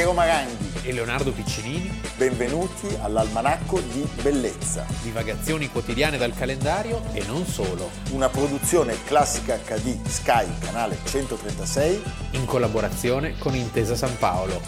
Piero 0.00 0.14
Maranghi 0.14 0.88
e 0.88 0.94
Leonardo 0.94 1.30
Piccinini. 1.30 2.00
Benvenuti 2.16 2.86
all'Almanacco 3.02 3.80
di 3.80 4.08
Bellezza. 4.22 4.86
Divagazioni 5.02 5.68
quotidiane 5.68 6.16
dal 6.16 6.32
calendario 6.32 7.02
e 7.12 7.22
non 7.26 7.44
solo. 7.44 7.90
Una 8.12 8.30
produzione 8.30 8.96
classica 9.04 9.58
HD 9.58 10.02
Sky, 10.06 10.58
canale 10.58 10.96
136. 11.04 12.02
In 12.30 12.46
collaborazione 12.46 13.36
con 13.36 13.54
Intesa 13.54 13.94
San 13.94 14.16
Paolo. 14.16 14.58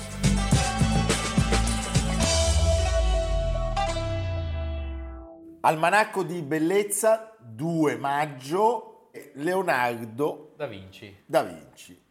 Almanacco 5.62 6.24
di 6.24 6.42
Bellezza, 6.42 7.34
2 7.41 7.96
maggio, 7.96 9.09
Leonardo 9.37 10.52
da 10.59 10.66
Vinci. 10.66 11.23
Da 11.24 11.42
Vinci 11.42 12.02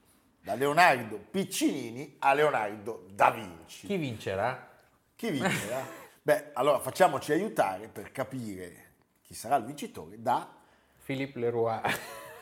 da 0.42 0.56
Leonardo 0.56 1.20
Piccinini 1.30 2.16
a 2.20 2.34
Leonardo 2.34 3.06
da 3.14 3.32
Vinci. 3.32 3.88
Chi 3.88 3.98
vincerà? 3.98 4.70
Chi 5.16 5.30
vincerà? 5.30 5.86
Beh, 6.24 6.52
allora 6.54 6.80
facciamoci 6.80 7.32
aiutare 7.32 7.88
per 7.88 8.12
capire 8.12 8.90
chi 9.22 9.34
sarà 9.34 9.56
il 9.56 9.66
vincitore 9.66 10.22
da 10.22 10.52
Philippe 11.04 11.40
Leroy. 11.40 11.80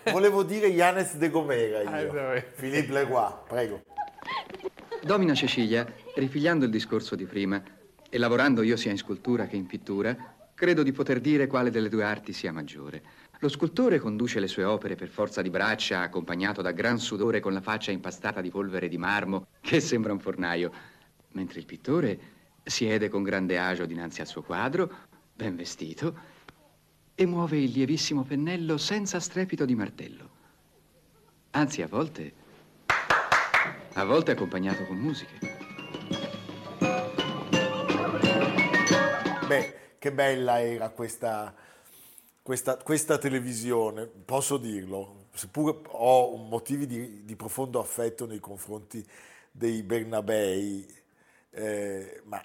Volevo 0.11 0.43
dire 0.43 0.67
Yanez 0.67 1.15
de 1.15 1.29
Gomera 1.29 1.81
io. 1.81 2.19
Ah, 2.19 2.41
Philippe 2.41 2.91
Leroy, 2.91 3.33
prego. 3.47 3.83
Domina 5.01 5.33
Cecilia, 5.33 5.85
rifigliando 6.15 6.65
il 6.65 6.71
discorso 6.71 7.15
di 7.15 7.25
prima 7.25 7.61
e 8.09 8.17
lavorando 8.17 8.63
io 8.63 8.75
sia 8.75 8.91
in 8.91 8.97
scultura 8.97 9.45
che 9.45 9.55
in 9.55 9.65
pittura, 9.65 10.15
credo 10.59 10.83
di 10.83 10.91
poter 10.91 11.21
dire 11.21 11.47
quale 11.47 11.71
delle 11.71 11.87
due 11.87 12.03
arti 12.03 12.33
sia 12.33 12.51
maggiore. 12.51 13.01
Lo 13.39 13.47
scultore 13.47 13.97
conduce 13.97 14.41
le 14.41 14.49
sue 14.49 14.65
opere 14.65 14.95
per 14.95 15.07
forza 15.07 15.41
di 15.41 15.49
braccia, 15.49 16.01
accompagnato 16.01 16.61
da 16.61 16.73
gran 16.73 16.99
sudore 16.99 17.39
con 17.39 17.53
la 17.53 17.61
faccia 17.61 17.91
impastata 17.91 18.41
di 18.41 18.49
polvere 18.49 18.89
di 18.89 18.97
marmo, 18.97 19.47
che 19.61 19.79
sembra 19.79 20.11
un 20.11 20.19
fornaio, 20.19 20.69
mentre 21.31 21.59
il 21.59 21.65
pittore 21.65 22.19
siede 22.61 23.07
con 23.07 23.23
grande 23.23 23.57
agio 23.57 23.85
dinanzi 23.85 24.19
al 24.19 24.27
suo 24.27 24.41
quadro, 24.41 24.91
ben 25.33 25.55
vestito, 25.55 26.13
e 27.15 27.25
muove 27.25 27.57
il 27.57 27.71
lievissimo 27.71 28.23
pennello 28.23 28.75
senza 28.75 29.21
strepito 29.21 29.63
di 29.63 29.75
martello. 29.75 30.29
Anzi, 31.51 31.81
a 31.81 31.87
volte... 31.87 32.33
a 33.93 34.03
volte 34.03 34.31
accompagnato 34.31 34.83
con 34.83 34.97
musiche. 34.97 35.68
Che 39.99 40.11
bella 40.11 40.61
era 40.61 40.89
questa 40.89 41.53
questa, 42.49 42.77
questa, 42.77 43.19
televisione, 43.19 44.07
posso 44.07 44.57
dirlo, 44.57 45.25
seppur 45.33 45.81
ho 45.85 46.35
motivi 46.35 46.87
di, 46.87 47.23
di 47.23 47.35
profondo 47.35 47.79
affetto 47.79 48.25
nei 48.25 48.39
confronti 48.39 49.05
dei 49.51 49.83
Bernabei, 49.83 50.83
eh, 51.51 52.21
ma 52.23 52.43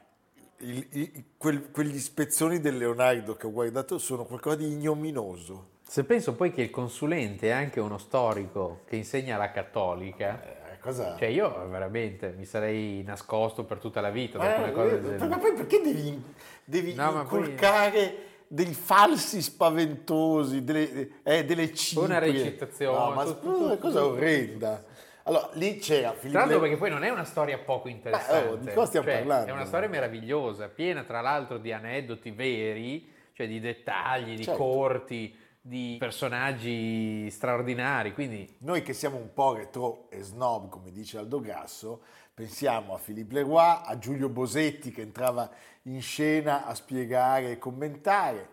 il, 0.58 0.86
il, 0.90 1.24
quel, 1.38 1.70
quegli 1.70 1.98
spezzoni 1.98 2.60
del 2.60 2.76
Leonardo 2.76 3.34
che 3.34 3.46
ho 3.46 3.50
guardato 3.50 3.96
sono 3.96 4.26
qualcosa 4.26 4.56
di 4.56 4.66
ignominoso. 4.66 5.72
Se 5.86 6.04
penso 6.04 6.34
poi 6.34 6.52
che 6.52 6.60
il 6.60 6.70
consulente 6.70 7.48
è 7.48 7.52
anche 7.52 7.80
uno 7.80 7.96
storico 7.96 8.82
che 8.86 8.96
insegna 8.96 9.38
la 9.38 9.52
cattolica, 9.52 10.63
cosa? 10.84 11.16
Cioè 11.18 11.28
io 11.28 11.68
veramente 11.68 12.34
mi 12.36 12.44
sarei 12.44 13.02
nascosto 13.02 13.64
per 13.64 13.78
tutta 13.78 14.00
la 14.00 14.10
vita 14.10 14.38
ma, 14.38 14.70
cose 14.70 15.16
ma, 15.18 15.26
ma 15.26 15.38
poi 15.38 15.52
perché 15.54 15.80
devi, 15.80 16.22
devi 16.64 16.94
no, 16.94 17.20
inculcare... 17.20 17.90
Poi 17.90 18.32
dei 18.46 18.72
falsi 18.72 19.42
spaventosi, 19.42 20.62
delle, 20.62 21.08
eh, 21.24 21.44
delle 21.44 21.74
ciprie. 21.74 22.04
Una 22.04 22.18
recitazione. 22.20 22.98
No, 22.98 23.10
ma 23.10 23.24
tutto, 23.24 23.64
una 23.64 23.76
cosa 23.78 24.06
orrenda. 24.06 24.84
Allora, 25.24 25.48
lì 25.54 25.78
c'era 25.78 26.12
Filippo... 26.12 26.30
Tra 26.30 26.40
l'altro 26.40 26.60
perché 26.60 26.76
poi 26.76 26.90
non 26.90 27.02
è 27.02 27.08
una 27.08 27.24
storia 27.24 27.58
poco 27.58 27.88
interessante. 27.88 28.48
oh, 28.48 28.56
di 28.56 28.72
cosa 28.72 28.86
stiamo 28.86 29.06
cioè, 29.06 29.16
parlando? 29.16 29.50
È 29.50 29.52
una 29.52 29.64
storia 29.64 29.88
meravigliosa, 29.88 30.68
piena 30.68 31.02
tra 31.02 31.20
l'altro 31.20 31.58
di 31.58 31.72
aneddoti 31.72 32.30
veri, 32.30 33.10
cioè 33.32 33.48
di 33.48 33.58
dettagli, 33.58 34.36
di 34.36 34.44
certo. 34.44 34.62
corti, 34.62 35.36
di 35.66 35.96
personaggi 35.98 37.30
straordinari. 37.30 38.12
Quindi... 38.12 38.56
Noi 38.58 38.82
che 38.82 38.92
siamo 38.92 39.16
un 39.16 39.32
po' 39.32 39.54
retro 39.54 40.10
e 40.10 40.20
snob, 40.20 40.68
come 40.68 40.90
dice 40.90 41.16
Aldo 41.16 41.40
Grasso, 41.40 42.02
pensiamo 42.34 42.94
a 42.94 42.98
Philippe 42.98 43.32
Leroy, 43.32 43.80
a 43.84 43.98
Giulio 43.98 44.28
Bosetti 44.28 44.90
che 44.90 45.00
entrava 45.00 45.50
in 45.84 46.02
scena 46.02 46.66
a 46.66 46.74
spiegare 46.74 47.52
e 47.52 47.58
commentare, 47.58 48.48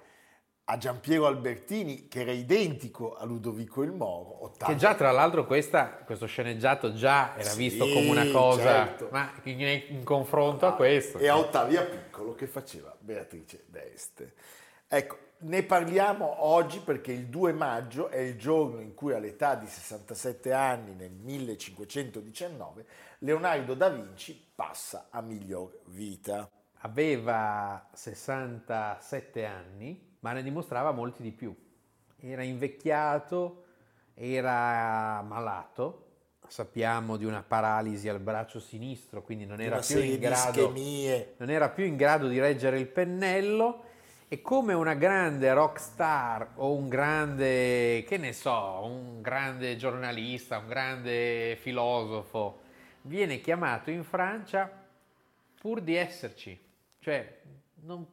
a 0.65 0.77
Giampiero 0.77 1.25
Albertini 1.25 2.07
che 2.07 2.21
era 2.21 2.31
identico 2.31 3.15
a 3.15 3.25
Ludovico 3.25 3.83
il 3.83 3.91
Moro. 3.91 4.45
80. 4.45 4.65
Che 4.71 4.75
già 4.77 4.95
tra 4.95 5.11
l'altro 5.11 5.45
questa, 5.45 5.89
questo 6.05 6.27
sceneggiato 6.27 6.93
già 6.93 7.35
era 7.35 7.49
sì, 7.49 7.57
visto 7.57 7.85
come 7.89 8.09
una 8.09 8.31
cosa, 8.31 8.85
certo. 8.85 9.09
ma 9.11 9.33
in, 9.43 9.59
in 9.89 10.03
confronto 10.05 10.65
ah, 10.65 10.69
a 10.69 10.73
questo. 10.75 11.17
E 11.17 11.27
a 11.27 11.37
Ottavia 11.37 11.83
Piccolo 11.83 12.35
che 12.35 12.47
faceva 12.47 12.95
Beatrice 12.97 13.65
d'Este. 13.67 14.33
Ecco, 14.87 15.17
ne 15.41 15.63
parliamo 15.63 16.45
oggi 16.45 16.79
perché 16.79 17.11
il 17.11 17.27
2 17.27 17.53
maggio 17.53 18.09
è 18.09 18.17
il 18.17 18.37
giorno 18.37 18.79
in 18.81 18.93
cui 18.93 19.13
all'età 19.13 19.55
di 19.55 19.67
67 19.67 20.51
anni, 20.53 20.93
nel 20.93 21.11
1519, 21.11 22.85
Leonardo 23.19 23.73
da 23.73 23.89
Vinci 23.89 24.49
passa 24.53 25.07
a 25.09 25.21
miglior 25.21 25.79
vita. 25.85 26.49
Aveva 26.83 27.87
67 27.93 29.45
anni, 29.45 30.15
ma 30.19 30.33
ne 30.33 30.43
dimostrava 30.43 30.91
molti 30.91 31.21
di 31.21 31.31
più. 31.31 31.55
Era 32.17 32.43
invecchiato, 32.43 33.63
era 34.13 35.21
malato, 35.21 36.07
sappiamo 36.47 37.17
di 37.17 37.25
una 37.25 37.43
paralisi 37.43 38.09
al 38.09 38.19
braccio 38.19 38.59
sinistro, 38.59 39.21
quindi 39.21 39.45
non 39.45 39.61
era, 39.61 39.79
più 39.79 39.99
in, 39.99 40.19
grado, 40.19 40.73
non 41.37 41.49
era 41.49 41.69
più 41.69 41.85
in 41.85 41.95
grado 41.95 42.27
di 42.27 42.39
reggere 42.39 42.79
il 42.79 42.87
pennello 42.87 43.89
e 44.33 44.41
come 44.41 44.71
una 44.71 44.93
grande 44.93 45.51
rock 45.51 45.77
star 45.77 46.51
o 46.55 46.73
un 46.73 46.87
grande, 46.87 48.05
che 48.07 48.15
ne 48.15 48.31
so, 48.31 48.79
un 48.85 49.21
grande 49.21 49.75
giornalista, 49.75 50.57
un 50.57 50.69
grande 50.69 51.57
filosofo, 51.59 52.61
viene 53.01 53.41
chiamato 53.41 53.91
in 53.91 54.05
Francia 54.05 54.71
pur 55.59 55.81
di 55.81 55.95
esserci. 55.95 56.57
Cioè, 56.99 57.41
non, 57.81 58.07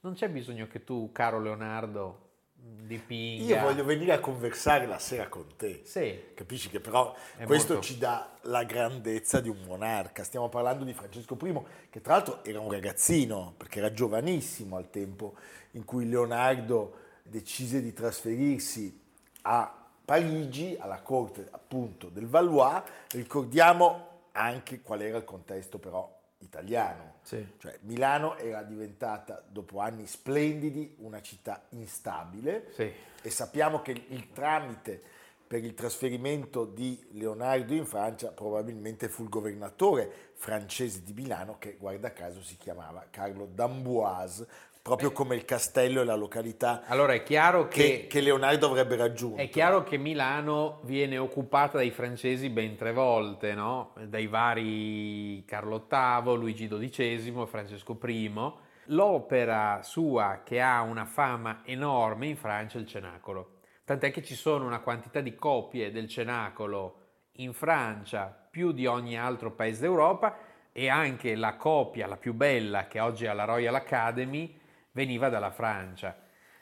non 0.00 0.14
c'è 0.14 0.28
bisogno 0.28 0.66
che 0.66 0.82
tu, 0.82 1.12
caro 1.12 1.40
Leonardo, 1.40 2.23
dipinga. 2.64 3.56
Io 3.56 3.60
voglio 3.60 3.84
venire 3.84 4.12
a 4.12 4.20
conversare 4.20 4.86
la 4.86 4.98
sera 4.98 5.28
con 5.28 5.46
te. 5.56 5.82
Sì. 5.84 6.32
Capisci 6.34 6.68
che 6.68 6.80
però 6.80 7.14
È 7.36 7.44
questo 7.44 7.74
molto... 7.74 7.86
ci 7.86 7.98
dà 7.98 8.36
la 8.42 8.64
grandezza 8.64 9.40
di 9.40 9.48
un 9.48 9.62
monarca. 9.66 10.24
Stiamo 10.24 10.48
parlando 10.48 10.84
di 10.84 10.92
Francesco 10.92 11.36
I, 11.42 11.60
che 11.90 12.00
tra 12.00 12.14
l'altro 12.14 12.44
era 12.44 12.60
un 12.60 12.70
ragazzino, 12.70 13.54
perché 13.56 13.78
era 13.78 13.92
giovanissimo 13.92 14.76
al 14.76 14.90
tempo 14.90 15.34
in 15.72 15.84
cui 15.84 16.08
Leonardo 16.08 16.98
decise 17.22 17.80
di 17.80 17.92
trasferirsi 17.92 19.00
a 19.42 19.78
Parigi, 20.04 20.76
alla 20.78 21.00
corte 21.00 21.48
appunto 21.50 22.08
del 22.08 22.26
Valois. 22.26 22.82
Ricordiamo 23.12 24.12
anche 24.32 24.80
qual 24.80 25.00
era 25.00 25.18
il 25.18 25.24
contesto 25.24 25.78
però 25.78 26.13
italiano. 26.44 27.14
Sì. 27.22 27.46
Cioè, 27.58 27.78
Milano 27.82 28.36
era 28.36 28.62
diventata, 28.62 29.42
dopo 29.46 29.80
anni 29.80 30.06
splendidi, 30.06 30.96
una 30.98 31.20
città 31.20 31.64
instabile 31.70 32.70
sì. 32.72 32.90
e 33.22 33.30
sappiamo 33.30 33.82
che 33.82 33.90
il 34.08 34.32
tramite 34.32 35.02
per 35.46 35.62
il 35.62 35.74
trasferimento 35.74 36.64
di 36.64 36.98
Leonardo 37.12 37.74
in 37.74 37.84
Francia 37.84 38.32
probabilmente 38.32 39.08
fu 39.08 39.24
il 39.24 39.28
governatore 39.28 40.32
francese 40.34 41.02
di 41.02 41.12
Milano 41.12 41.58
che 41.58 41.76
guarda 41.78 42.12
caso 42.12 42.42
si 42.42 42.56
chiamava 42.56 43.06
Carlo 43.10 43.46
d'Amboise, 43.46 44.46
proprio 44.84 45.12
come 45.12 45.34
il 45.34 45.46
castello 45.46 46.02
e 46.02 46.04
la 46.04 46.14
località 46.14 46.82
allora 46.88 47.14
è 47.14 47.22
chiaro 47.22 47.68
che, 47.68 48.00
che, 48.00 48.06
che, 48.06 48.20
Leonardo 48.20 48.66
avrebbe 48.66 48.96
raggiunto. 48.96 49.40
È 49.40 49.48
chiaro 49.48 49.82
che 49.82 49.96
Milano 49.96 50.80
viene 50.82 51.16
occupata 51.16 51.78
dai 51.78 51.90
francesi 51.90 52.50
ben 52.50 52.76
tre 52.76 52.92
volte, 52.92 53.54
no? 53.54 53.94
dai 54.06 54.26
vari 54.26 55.42
Carlo 55.46 55.86
VIII, 55.88 56.36
Luigi 56.36 56.68
XII, 56.68 57.46
Francesco 57.46 57.98
I. 58.04 58.52
L'opera 58.88 59.80
sua 59.82 60.42
che 60.44 60.60
ha 60.60 60.82
una 60.82 61.06
fama 61.06 61.62
enorme 61.64 62.26
in 62.26 62.36
Francia 62.36 62.76
è 62.76 62.82
il 62.82 62.86
Cenacolo. 62.86 63.60
Tant'è 63.86 64.10
che 64.10 64.22
ci 64.22 64.34
sono 64.34 64.66
una 64.66 64.80
quantità 64.80 65.22
di 65.22 65.34
copie 65.34 65.92
del 65.92 66.08
Cenacolo 66.08 66.96
in 67.36 67.54
Francia 67.54 68.26
più 68.50 68.72
di 68.72 68.84
ogni 68.84 69.18
altro 69.18 69.50
paese 69.52 69.80
d'Europa 69.80 70.36
e 70.72 70.90
anche 70.90 71.34
la 71.36 71.56
copia, 71.56 72.06
la 72.06 72.18
più 72.18 72.34
bella, 72.34 72.86
che 72.86 73.00
oggi 73.00 73.24
è 73.24 73.28
alla 73.28 73.44
Royal 73.44 73.76
Academy, 73.76 74.60
veniva 74.94 75.28
dalla 75.28 75.50
Francia. 75.50 76.16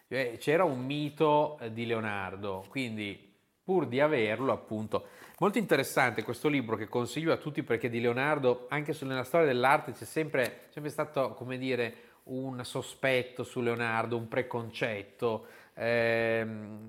Cioè, 0.09 0.37
c'era 0.39 0.65
un 0.65 0.85
mito 0.85 1.59
eh, 1.61 1.73
di 1.73 1.87
Leonardo, 1.87 2.65
quindi 2.69 3.31
pur 3.63 3.87
di 3.87 4.01
averlo, 4.01 4.53
appunto. 4.53 5.07
Molto 5.39 5.59
interessante 5.59 6.23
questo 6.23 6.49
libro 6.49 6.77
che 6.77 6.89
consiglio 6.89 7.33
a 7.33 7.37
tutti 7.37 7.63
perché 7.63 7.89
di 7.89 8.01
Leonardo, 8.01 8.67
anche 8.69 8.97
nella 9.03 9.25
storia 9.25 9.47
dell'arte, 9.47 9.93
c'è 9.93 10.05
sempre, 10.05 10.67
sempre 10.71 10.91
stato, 10.91 11.35
come 11.35 11.59
dire, 11.59 11.95
un 12.25 12.65
sospetto 12.65 13.43
su 13.43 13.61
Leonardo, 13.61 14.17
un 14.17 14.29
preconcetto. 14.29 15.47
Eh, 15.75 16.47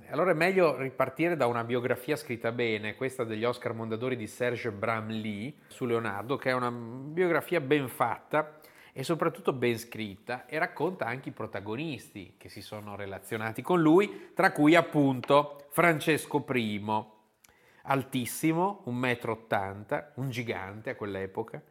allora 0.10 0.32
è 0.32 0.36
meglio 0.36 0.78
ripartire 0.78 1.36
da 1.36 1.48
una 1.48 1.64
biografia 1.64 2.16
scritta 2.16 2.52
bene, 2.52 2.96
questa 2.96 3.24
degli 3.24 3.46
Oscar 3.46 3.74
Mondadori 3.74 4.16
di 4.16 4.28
Serge 4.28 4.72
Bramley 4.72 5.58
su 5.68 5.86
Leonardo, 5.86 6.36
che 6.36 6.50
è 6.50 6.54
una 6.54 6.72
biografia 6.72 7.60
ben 7.62 7.88
fatta 7.88 8.60
e 8.94 9.04
soprattutto 9.04 9.52
ben 9.52 9.78
scritta 9.78 10.46
e 10.46 10.60
racconta 10.60 11.06
anche 11.06 11.30
i 11.30 11.34
protagonisti 11.34 12.36
che 12.38 12.48
si 12.48 12.62
sono 12.62 12.96
relazionati 12.96 13.64
con 13.64 13.82
lui, 13.82 14.30
tra 14.36 14.52
cui 14.52 14.76
appunto 14.76 15.66
Francesco 15.72 16.46
I, 16.54 17.06
altissimo, 17.84 18.84
1,80 18.88 20.04
m, 20.16 20.22
un 20.22 20.30
gigante 20.30 20.92
a 20.92 20.96
quell'epoca, 20.96 21.62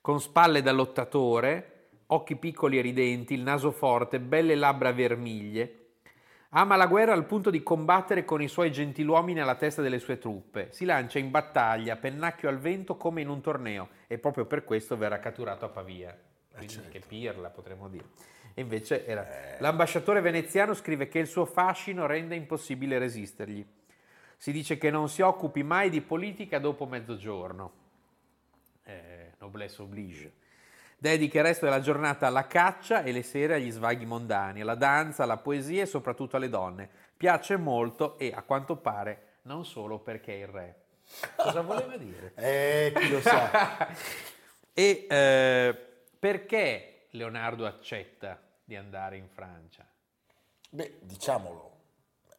con 0.00 0.20
spalle 0.20 0.62
da 0.62 0.72
lottatore, 0.72 1.88
occhi 2.06 2.36
piccoli 2.36 2.78
e 2.78 2.82
ridenti, 2.82 3.34
il 3.34 3.42
naso 3.42 3.70
forte, 3.70 4.18
belle 4.18 4.54
labbra 4.54 4.90
vermiglie, 4.92 5.74
Ama 6.52 6.74
la 6.74 6.88
guerra 6.88 7.12
al 7.12 7.26
punto 7.26 7.48
di 7.48 7.62
combattere 7.62 8.24
con 8.24 8.42
i 8.42 8.48
suoi 8.48 8.72
gentiluomini 8.72 9.38
alla 9.38 9.54
testa 9.54 9.82
delle 9.82 10.00
sue 10.00 10.18
truppe. 10.18 10.66
Si 10.72 10.84
lancia 10.84 11.20
in 11.20 11.30
battaglia, 11.30 11.94
pennacchio 11.94 12.48
al 12.48 12.58
vento 12.58 12.96
come 12.96 13.20
in 13.20 13.28
un 13.28 13.40
torneo 13.40 13.90
e 14.08 14.18
proprio 14.18 14.46
per 14.46 14.64
questo 14.64 14.96
verrà 14.96 15.20
catturato 15.20 15.64
a 15.64 15.68
Pavia. 15.68 16.29
Eh, 16.62 16.66
Quindi 16.66 16.74
certo. 16.74 16.90
che 16.90 17.00
pirla 17.06 17.50
potremmo 17.50 17.88
dire. 17.88 18.04
E 18.54 18.60
invece 18.60 19.06
era... 19.06 19.56
Eh. 19.56 19.60
L'ambasciatore 19.60 20.20
veneziano 20.20 20.74
scrive 20.74 21.08
che 21.08 21.18
il 21.18 21.26
suo 21.26 21.44
fascino 21.44 22.06
rende 22.06 22.34
impossibile 22.34 22.98
resistergli. 22.98 23.64
Si 24.36 24.52
dice 24.52 24.78
che 24.78 24.90
non 24.90 25.08
si 25.08 25.22
occupi 25.22 25.62
mai 25.62 25.90
di 25.90 26.00
politica 26.00 26.58
dopo 26.58 26.86
mezzogiorno. 26.86 27.72
Eh, 28.84 29.32
noblesse 29.38 29.82
oblige. 29.82 30.32
Dedica 30.96 31.38
il 31.38 31.44
resto 31.44 31.64
della 31.64 31.80
giornata 31.80 32.26
alla 32.26 32.46
caccia 32.46 33.02
e 33.02 33.12
le 33.12 33.22
sere 33.22 33.54
agli 33.54 33.70
svaghi 33.70 34.04
mondani, 34.04 34.60
alla 34.60 34.74
danza, 34.74 35.22
alla 35.22 35.38
poesia 35.38 35.82
e 35.82 35.86
soprattutto 35.86 36.36
alle 36.36 36.48
donne. 36.48 36.88
Piace 37.16 37.56
molto 37.56 38.18
e, 38.18 38.32
a 38.34 38.42
quanto 38.42 38.76
pare, 38.76 39.38
non 39.42 39.64
solo 39.64 39.98
perché 39.98 40.34
è 40.34 40.42
il 40.42 40.48
re. 40.48 40.74
Cosa 41.36 41.62
voleva 41.62 41.96
dire? 41.96 42.32
eh, 42.36 42.92
chi 42.94 43.08
lo 43.08 43.20
sa. 43.20 43.88
e 44.72 45.06
eh, 45.08 45.89
perché 46.20 47.06
Leonardo 47.12 47.66
accetta 47.66 48.40
di 48.62 48.76
andare 48.76 49.16
in 49.16 49.28
Francia? 49.28 49.84
Beh, 50.68 50.98
diciamolo. 51.00 51.78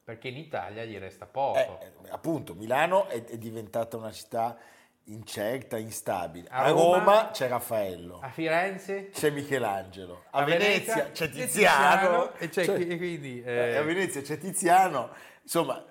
Perché 0.04 0.30
in 0.30 0.38
Italia 0.38 0.86
gli 0.86 0.98
resta 0.98 1.26
poco. 1.26 1.58
Eh, 1.58 2.10
appunto, 2.10 2.54
Milano 2.54 3.08
è, 3.08 3.24
è 3.26 3.38
diventata 3.38 3.98
una 3.98 4.12
città 4.12 4.58
incerta, 5.06 5.78
instabile. 5.78 6.48
A, 6.50 6.64
a 6.64 6.70
Roma, 6.70 6.98
Roma, 6.98 7.30
c'è 7.32 7.48
Raffaello. 7.48 8.20
A 8.22 8.30
Firenze 8.30 9.10
c'è 9.10 9.32
Michelangelo. 9.32 10.26
A, 10.30 10.42
a 10.42 10.44
Venezia, 10.44 10.96
Venezia, 10.96 11.12
c'è 11.12 11.30
Tiziano. 11.30 12.34
E 12.36 12.50
c'è, 12.50 12.66
cioè, 12.66 12.98
quindi, 12.98 13.42
eh... 13.42 13.78
A 13.78 13.82
Venezia 13.82 14.22
c'è 14.22 14.38
Tiziano. 14.38 15.10
Insomma, 15.42 15.84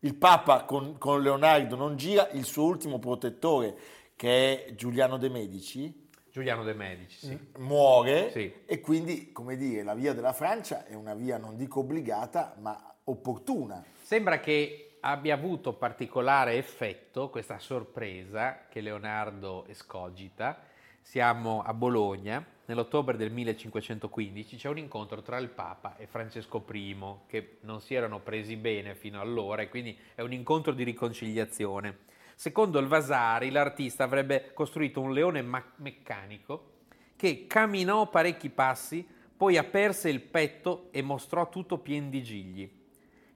il 0.00 0.14
Papa 0.16 0.64
con, 0.64 0.98
con, 0.98 1.22
Leonardo 1.22 1.76
non 1.76 1.96
gira, 1.96 2.28
il 2.30 2.44
suo 2.44 2.64
ultimo 2.64 2.98
protettore, 2.98 3.76
che 4.16 4.66
è 4.66 4.74
Giuliano 4.74 5.16
de 5.16 5.28
Medici. 5.28 6.08
Giuliano 6.30 6.62
de 6.62 6.74
Medici, 6.74 7.26
sì. 7.26 7.38
Muore 7.58 8.30
sì. 8.30 8.52
e 8.64 8.80
quindi, 8.80 9.32
come 9.32 9.56
dire, 9.56 9.82
la 9.82 9.94
via 9.94 10.12
della 10.12 10.32
Francia 10.32 10.86
è 10.86 10.94
una 10.94 11.14
via 11.14 11.38
non 11.38 11.56
dico 11.56 11.80
obbligata, 11.80 12.54
ma 12.60 12.94
opportuna. 13.04 13.84
Sembra 14.00 14.38
che 14.38 14.96
abbia 15.00 15.34
avuto 15.34 15.72
particolare 15.72 16.56
effetto 16.56 17.30
questa 17.30 17.58
sorpresa 17.58 18.66
che 18.68 18.80
Leonardo 18.80 19.66
escogita. 19.66 20.68
Siamo 21.00 21.62
a 21.62 21.72
Bologna, 21.74 22.44
nell'ottobre 22.66 23.16
del 23.16 23.32
1515 23.32 24.56
c'è 24.56 24.68
un 24.68 24.78
incontro 24.78 25.22
tra 25.22 25.38
il 25.38 25.48
Papa 25.48 25.96
e 25.96 26.06
Francesco 26.06 26.64
I 26.70 26.96
che 27.26 27.56
non 27.62 27.80
si 27.80 27.94
erano 27.94 28.20
presi 28.20 28.54
bene 28.56 28.94
fino 28.94 29.20
allora 29.20 29.62
e 29.62 29.68
quindi 29.68 29.98
è 30.14 30.20
un 30.20 30.32
incontro 30.32 30.72
di 30.72 30.84
riconciliazione. 30.84 32.08
Secondo 32.40 32.78
il 32.78 32.86
Vasari 32.86 33.50
l'artista 33.50 34.04
avrebbe 34.04 34.52
costruito 34.54 35.02
un 35.02 35.12
leone 35.12 35.42
ma- 35.42 35.62
meccanico 35.76 36.78
che 37.14 37.46
camminò 37.46 38.08
parecchi 38.08 38.48
passi, 38.48 39.06
poi 39.36 39.58
aperse 39.58 40.08
il 40.08 40.22
petto 40.22 40.88
e 40.90 41.02
mostrò 41.02 41.50
tutto 41.50 41.76
pien 41.76 42.08
di 42.08 42.22
gigli 42.22 42.78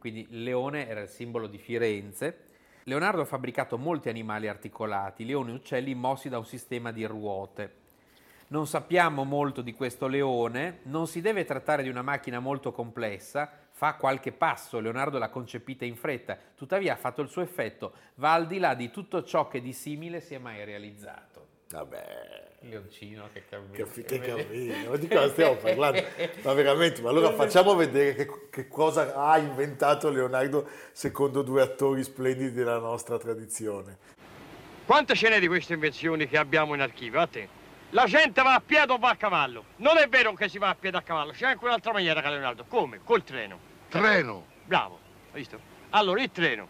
quindi 0.05 0.27
il 0.29 0.43
leone 0.43 0.87
era 0.87 1.01
il 1.01 1.09
simbolo 1.09 1.47
di 1.47 1.56
Firenze. 1.56 2.49
Leonardo 2.83 3.23
ha 3.23 3.25
fabbricato 3.25 3.79
molti 3.79 4.11
animali 4.11 4.49
articolati, 4.49 5.25
leoni 5.25 5.50
e 5.50 5.55
uccelli 5.55 5.95
mossi 5.95 6.29
da 6.29 6.37
un 6.37 6.45
sistema 6.45 6.93
di 6.93 7.07
ruote. 7.07 7.84
Non 8.55 8.69
sappiamo 8.69 9.25
molto 9.25 9.62
di 9.62 9.75
questo 9.75 10.06
leone, 10.06 10.79
non 10.85 11.09
si 11.09 11.21
deve 11.21 11.45
trattare 11.45 11.83
di 11.83 11.89
una 11.89 12.03
macchina 12.03 12.39
molto 12.39 12.71
complessa, 12.71 13.51
fa 13.73 13.95
qualche 13.95 14.31
passo, 14.31 14.79
Leonardo 14.79 15.19
l'ha 15.19 15.29
concepita 15.29 15.85
in 15.85 15.97
fretta, 15.97 16.39
tuttavia 16.55 16.93
ha 16.93 16.97
fatto 16.97 17.21
il 17.21 17.29
suo 17.29 17.43
effetto, 17.43 17.95
va 18.15 18.33
al 18.33 18.47
di 18.47 18.61
là 18.61 18.75
di 18.75 18.93
tutto 18.93 19.25
ciò 19.25 19.49
che 19.49 19.61
di 19.61 19.73
simile 19.73 20.21
si 20.21 20.35
è 20.35 20.39
mai 20.39 20.65
realizzato. 20.65 21.47
Vabbè, 21.71 22.59
Leoncino 22.61 23.29
che 23.33 23.43
cammina. 23.45 23.85
Che, 23.87 24.05
che 24.05 24.21
cammina, 24.21 24.89
ma 24.89 24.97
di 24.99 25.09
cosa 25.09 25.29
stiamo 25.31 25.57
parlando? 25.57 26.03
ma 26.45 26.53
veramente, 26.53 27.03
ma 27.03 27.11
allora 27.11 27.33
facciamo 27.35 27.75
vedere 27.75 28.15
che, 28.15 28.29
che, 28.50 28.69
cosa 28.69 29.17
ha 29.17 29.37
inventato 29.37 30.11
Leonardo 30.11 30.69
secondo 30.93 31.43
due 31.43 31.61
attori 31.61 32.05
splendidi 32.05 32.53
della 32.53 32.79
nostra 32.79 33.19
tradizione. 33.19 33.99
Quante 34.87 35.17
ce 35.17 35.29
n'è 35.29 35.41
di 35.41 35.49
queste 35.49 35.75
invenzioni 35.75 36.29
che 36.29 36.39
abbiamo 36.39 36.75
in 36.75 36.83
archivio? 36.83 37.19
A 37.19 37.27
te? 37.27 37.62
La 37.94 38.06
gente 38.06 38.43
va 38.43 38.55
a 38.55 38.61
piedi 38.61 38.91
o 38.91 38.99
va 38.99 39.11
a 39.11 39.17
cavallo? 39.17 39.67
Non 39.76 39.99
è 39.99 40.08
vero 40.08 40.35
che 40.35 40.49
si 40.49 40.58
va 40.58 40.70
a 40.70 40.75
piedi 40.75 40.96
o 40.96 40.99
a 40.99 41.02
cavallo, 41.02 41.31
c'è 41.31 41.46
anche 41.46 41.64
un'altra 41.64 41.93
maniera 41.93 42.20
che 42.20 42.29
Leonardo. 42.29 42.64
Come? 42.64 42.99
Col 43.05 43.23
treno. 43.23 43.56
Treno? 43.88 44.46
Bravo, 44.64 44.99
hai 45.31 45.38
visto? 45.38 45.61
Allora, 45.91 46.20
il 46.20 46.32
treno. 46.32 46.67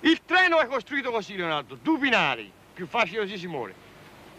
Il 0.00 0.20
treno 0.26 0.60
è 0.60 0.66
costruito 0.66 1.10
così, 1.10 1.36
Leonardo, 1.36 1.74
due 1.80 1.96
binari, 1.96 2.52
più 2.74 2.86
facile 2.86 3.20
così 3.20 3.38
si 3.38 3.46
muore 3.46 3.88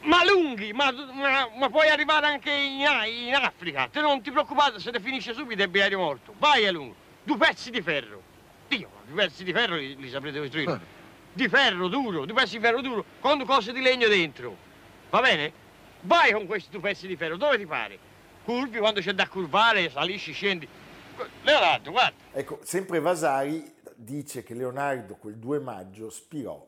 ma 0.03 0.25
lunghi, 0.25 0.73
ma, 0.73 0.91
ma, 0.91 1.47
ma, 1.55 1.69
puoi 1.69 1.87
arrivare 1.87 2.25
anche 2.25 2.49
in, 2.49 2.79
in, 2.79 3.35
Africa. 3.35 3.87
Te 3.91 4.01
non 4.01 4.19
ti 4.23 4.31
preoccupare 4.31 4.79
se 4.79 4.89
ne 4.89 4.99
finisce 4.99 5.31
subito 5.31 5.61
il 5.61 5.67
binario 5.67 5.99
morto. 5.99 6.33
Vai 6.39 6.65
a 6.65 6.71
lungo. 6.71 6.95
Due 7.21 7.37
pezzi 7.37 7.69
di 7.69 7.83
ferro. 7.83 8.19
Dio, 8.67 8.89
due 9.05 9.25
pezzi 9.25 9.43
di 9.43 9.53
ferro 9.53 9.75
li, 9.75 9.95
li 9.95 10.09
saprete 10.09 10.39
costruire. 10.39 10.73
Eh. 10.73 10.79
Di 11.33 11.47
ferro 11.47 11.87
duro, 11.87 12.25
due 12.25 12.33
pezzi 12.33 12.57
di 12.57 12.63
ferro 12.63 12.81
duro, 12.81 13.05
con 13.19 13.45
cose 13.45 13.71
di 13.73 13.79
legno 13.79 14.07
dentro. 14.07 14.57
Va 15.11 15.21
bene? 15.21 15.60
Vai 16.01 16.31
con 16.31 16.47
questi 16.47 16.71
due 16.71 16.81
pezzi 16.81 17.05
di 17.05 17.15
ferro, 17.15 17.37
dove 17.37 17.57
ti 17.57 17.65
pare? 17.65 17.97
Curvi, 18.43 18.79
quando 18.79 19.01
c'è 19.01 19.13
da 19.13 19.27
curvare, 19.27 19.89
salisci, 19.89 20.31
scendi. 20.31 20.67
Leonardo, 21.43 21.91
guarda. 21.91 22.15
Ecco, 22.31 22.59
sempre 22.63 22.99
Vasari 22.99 23.71
dice 23.95 24.41
che 24.41 24.55
Leonardo 24.55 25.15
quel 25.15 25.37
2 25.37 25.59
maggio 25.59 26.09
spirò 26.09 26.65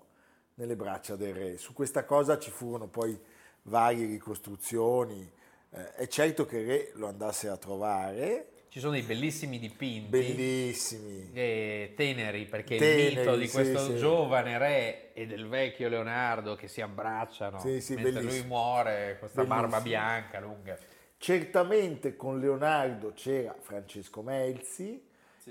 nelle 0.55 0.75
braccia 0.75 1.15
del 1.15 1.33
re. 1.33 1.57
Su 1.57 1.73
questa 1.73 2.05
cosa 2.05 2.37
ci 2.37 2.51
furono 2.51 2.87
poi 2.87 3.19
varie 3.63 4.05
ricostruzioni. 4.05 5.31
Eh, 5.71 5.93
è 5.93 6.07
certo 6.07 6.45
che 6.45 6.57
il 6.57 6.67
re 6.67 6.91
lo 6.93 7.07
andasse 7.07 7.47
a 7.47 7.57
trovare. 7.57 8.49
Ci 8.73 8.79
sono 8.79 8.93
dei 8.93 9.03
bellissimi 9.03 9.59
dipinti. 9.59 10.09
Bellissimi. 10.09 11.29
Eh, 11.31 11.93
teneri, 11.95 12.47
perché 12.47 12.77
teneri, 12.77 13.11
il 13.11 13.19
mito 13.19 13.35
di 13.35 13.47
questo 13.47 13.77
sì, 13.85 13.97
giovane 13.97 14.57
re 14.57 15.13
e 15.13 15.27
del 15.27 15.47
vecchio 15.47 15.87
Leonardo 15.89 16.55
che 16.55 16.67
si 16.67 16.81
abbracciano 16.81 17.59
sì, 17.59 17.79
sì, 17.79 17.93
mentre 17.93 18.13
bellissimo. 18.13 18.39
lui 18.39 18.47
muore, 18.47 19.17
questa 19.19 19.43
bellissimo. 19.43 19.61
barba 19.69 19.79
bianca 19.79 20.39
lunga. 20.39 20.75
Certamente 21.17 22.15
con 22.15 22.39
Leonardo 22.39 23.13
c'era 23.13 23.55
Francesco 23.59 24.23
Melzi, 24.23 25.07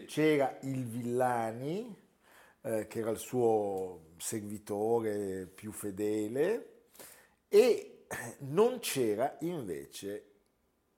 c'era 0.06 0.58
il 0.62 0.84
Villani, 0.84 1.96
eh, 2.62 2.88
che 2.88 2.98
era 2.98 3.10
il 3.10 3.18
suo 3.18 4.14
servitore 4.16 5.46
più 5.46 5.70
fedele, 5.70 6.86
e 7.46 8.06
non 8.38 8.80
c'era 8.80 9.36
invece 9.42 10.24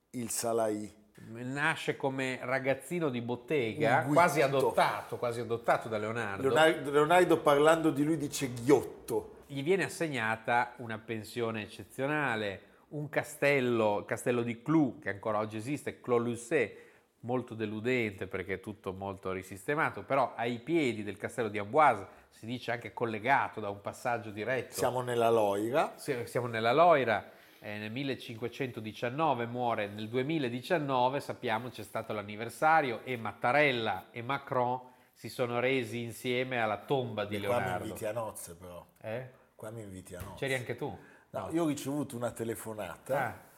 il 0.09 0.31
Salai. 0.31 1.03
Nasce 1.27 1.95
come 1.95 2.39
ragazzino 2.41 3.09
di 3.09 3.21
bottega, 3.21 4.03
quasi 4.03 4.41
adottato, 4.41 5.17
quasi 5.17 5.39
adottato 5.39 5.87
da 5.87 5.97
Leonardo. 5.97 6.41
Leonardo. 6.41 6.91
Leonardo 6.91 7.39
parlando 7.39 7.89
di 7.89 8.03
lui 8.03 8.17
dice 8.17 8.51
ghiotto. 8.51 9.37
Gli 9.47 9.63
viene 9.63 9.85
assegnata 9.85 10.73
una 10.77 10.97
pensione 10.97 11.63
eccezionale, 11.63 12.61
un 12.89 13.07
castello, 13.09 13.99
il 13.99 14.05
castello 14.05 14.43
di 14.43 14.61
Clou, 14.61 14.99
che 14.99 15.09
ancora 15.09 15.39
oggi 15.39 15.57
esiste, 15.57 16.01
Clos-Lucé, 16.01 16.85
molto 17.21 17.55
deludente 17.55 18.27
perché 18.27 18.55
è 18.55 18.59
tutto 18.59 18.93
molto 18.93 19.31
risistemato, 19.31 20.03
però 20.03 20.33
ai 20.35 20.59
piedi 20.59 21.03
del 21.03 21.17
castello 21.17 21.49
di 21.49 21.57
Amboise 21.57 22.05
si 22.29 22.45
dice 22.45 22.71
anche 22.71 22.93
collegato 22.93 23.59
da 23.59 23.69
un 23.69 23.81
passaggio 23.81 24.29
diretto. 24.29 24.73
Siamo 24.73 25.01
nella 25.01 25.29
Loira. 25.29 25.93
Siamo 25.95 26.47
nella 26.47 26.73
Loira, 26.73 27.31
eh, 27.65 27.79
nel 27.79 27.91
1519 27.91 29.47
muore, 29.47 29.87
nel 29.87 30.07
2019 30.07 31.19
sappiamo 31.19 31.69
c'è 31.69 31.81
stato 31.81 32.13
l'anniversario 32.13 33.01
e 33.03 33.17
Mattarella 33.17 34.09
e 34.11 34.21
Macron 34.21 34.79
si 35.11 35.29
sono 35.29 35.59
resi 35.59 36.03
insieme 36.03 36.61
alla 36.61 36.77
tomba 36.77 37.25
di 37.25 37.37
e 37.37 37.39
Leonardo. 37.39 37.69
Qua 37.69 37.79
mi 37.79 37.85
inviti 37.87 38.05
a 38.05 38.11
nozze 38.11 38.55
però. 38.55 38.85
Eh? 39.01 39.29
Qua 39.55 39.71
mi 39.71 39.81
inviti 39.81 40.13
a 40.13 40.21
nozze. 40.21 40.35
C'eri 40.35 40.53
anche 40.53 40.75
tu? 40.75 40.95
No, 41.31 41.49
io 41.51 41.63
ho 41.63 41.67
ricevuto 41.67 42.15
una 42.15 42.31
telefonata. 42.31 43.25
Ah 43.25 43.53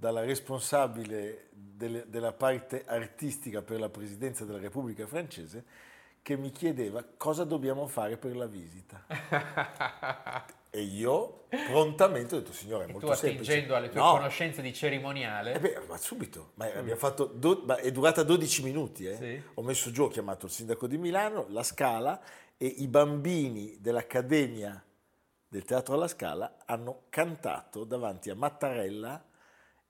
dalla 0.00 0.24
responsabile 0.24 1.50
delle, 1.52 2.08
della 2.08 2.32
parte 2.32 2.86
artistica 2.86 3.60
per 3.60 3.78
la 3.78 3.90
presidenza 3.90 4.46
della 4.46 4.58
Repubblica 4.58 5.06
francese 5.06 5.62
che 6.22 6.38
mi 6.38 6.50
chiedeva 6.52 7.04
cosa 7.18 7.44
dobbiamo 7.44 7.86
fare 7.86 8.16
per 8.16 8.34
la 8.34 8.46
visita. 8.46 9.04
e 10.70 10.80
io 10.82 11.46
prontamente 11.66 12.36
ho 12.36 12.38
detto, 12.38 12.52
signore, 12.52 12.84
è 12.84 12.88
e 12.88 12.92
molto 12.92 13.08
tu 13.08 13.14
semplice. 13.14 13.50
attingendo 13.52 13.74
alle 13.76 13.88
tue 13.88 14.00
No. 14.00 14.12
conoscenze 14.12 14.62
di 14.62 14.72
cerimoniale, 14.72 15.54
Eh 15.54 15.58
beh, 15.60 15.80
ma 15.88 15.96
subito, 15.96 16.52
ma 16.54 16.66
abbiamo 16.66 16.96
fatto 16.98 17.24
do- 17.26 17.62
ma 17.66 17.76
è 17.76 17.90
durata 17.90 18.22
12 18.22 18.62
minuti. 18.62 19.04
eh. 19.06 19.16
Sì. 19.16 19.42
Ho 19.54 19.62
messo 19.62 19.90
giù, 19.90 20.04
ho 20.04 20.08
chiamato 20.08 20.46
il 20.46 20.52
sindaco 20.52 20.86
di 20.86 20.96
Milano, 20.96 21.46
la 21.48 21.62
Scala 21.64 22.20
e 22.56 22.66
i 22.66 22.86
bambini 22.86 23.78
dell'Accademia 23.80 24.82
del 25.48 25.64
Teatro 25.64 25.94
alla 25.94 26.06
Scala 26.08 26.58
hanno 26.66 27.02
cantato 27.08 27.82
davanti 27.84 28.30
a 28.30 28.36
Mattarella 28.36 29.24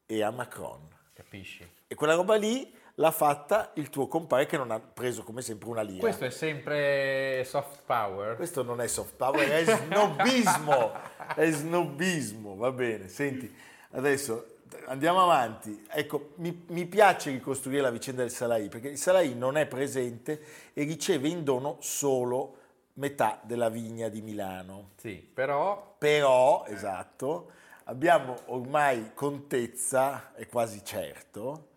e 0.06 0.22
a 0.22 0.30
Macron. 0.30 0.88
capisci? 1.12 1.68
E 1.86 1.94
quella 1.94 2.14
roba 2.14 2.36
lì 2.36 2.74
l'ha 3.00 3.10
fatta 3.10 3.70
il 3.74 3.88
tuo 3.88 4.06
compare 4.06 4.44
che 4.44 4.58
non 4.58 4.70
ha 4.70 4.78
preso 4.78 5.22
come 5.24 5.40
sempre 5.40 5.70
una 5.70 5.80
lira. 5.80 6.00
Questo 6.00 6.26
è 6.26 6.30
sempre 6.30 7.42
soft 7.44 7.80
power. 7.86 8.36
Questo 8.36 8.62
non 8.62 8.80
è 8.82 8.86
soft 8.86 9.14
power, 9.16 9.48
è 9.48 9.64
snobismo, 9.64 10.92
è 11.34 11.50
snobismo, 11.50 12.56
va 12.56 12.70
bene. 12.70 13.08
Senti, 13.08 13.52
adesso 13.92 14.58
andiamo 14.84 15.22
avanti. 15.22 15.82
Ecco, 15.88 16.32
mi, 16.36 16.64
mi 16.68 16.84
piace 16.84 17.30
ricostruire 17.30 17.80
la 17.80 17.90
vicenda 17.90 18.20
del 18.20 18.30
Salai, 18.30 18.68
perché 18.68 18.88
il 18.88 18.98
Salai 18.98 19.34
non 19.34 19.56
è 19.56 19.66
presente 19.66 20.42
e 20.74 20.84
riceve 20.84 21.28
in 21.28 21.42
dono 21.42 21.78
solo 21.80 22.56
metà 22.94 23.40
della 23.42 23.70
vigna 23.70 24.08
di 24.08 24.20
Milano. 24.20 24.90
Sì, 24.96 25.14
però 25.14 25.96
Però, 25.96 26.66
esatto, 26.66 27.52
abbiamo 27.84 28.36
ormai 28.46 29.12
contezza, 29.14 30.34
è 30.34 30.46
quasi 30.46 30.84
certo, 30.84 31.68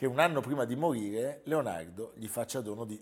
che 0.00 0.06
un 0.06 0.18
anno 0.18 0.40
prima 0.40 0.64
di 0.64 0.76
morire 0.76 1.42
Leonardo 1.44 2.12
gli 2.14 2.26
faccia 2.26 2.62
dono 2.62 2.86
di 2.86 2.98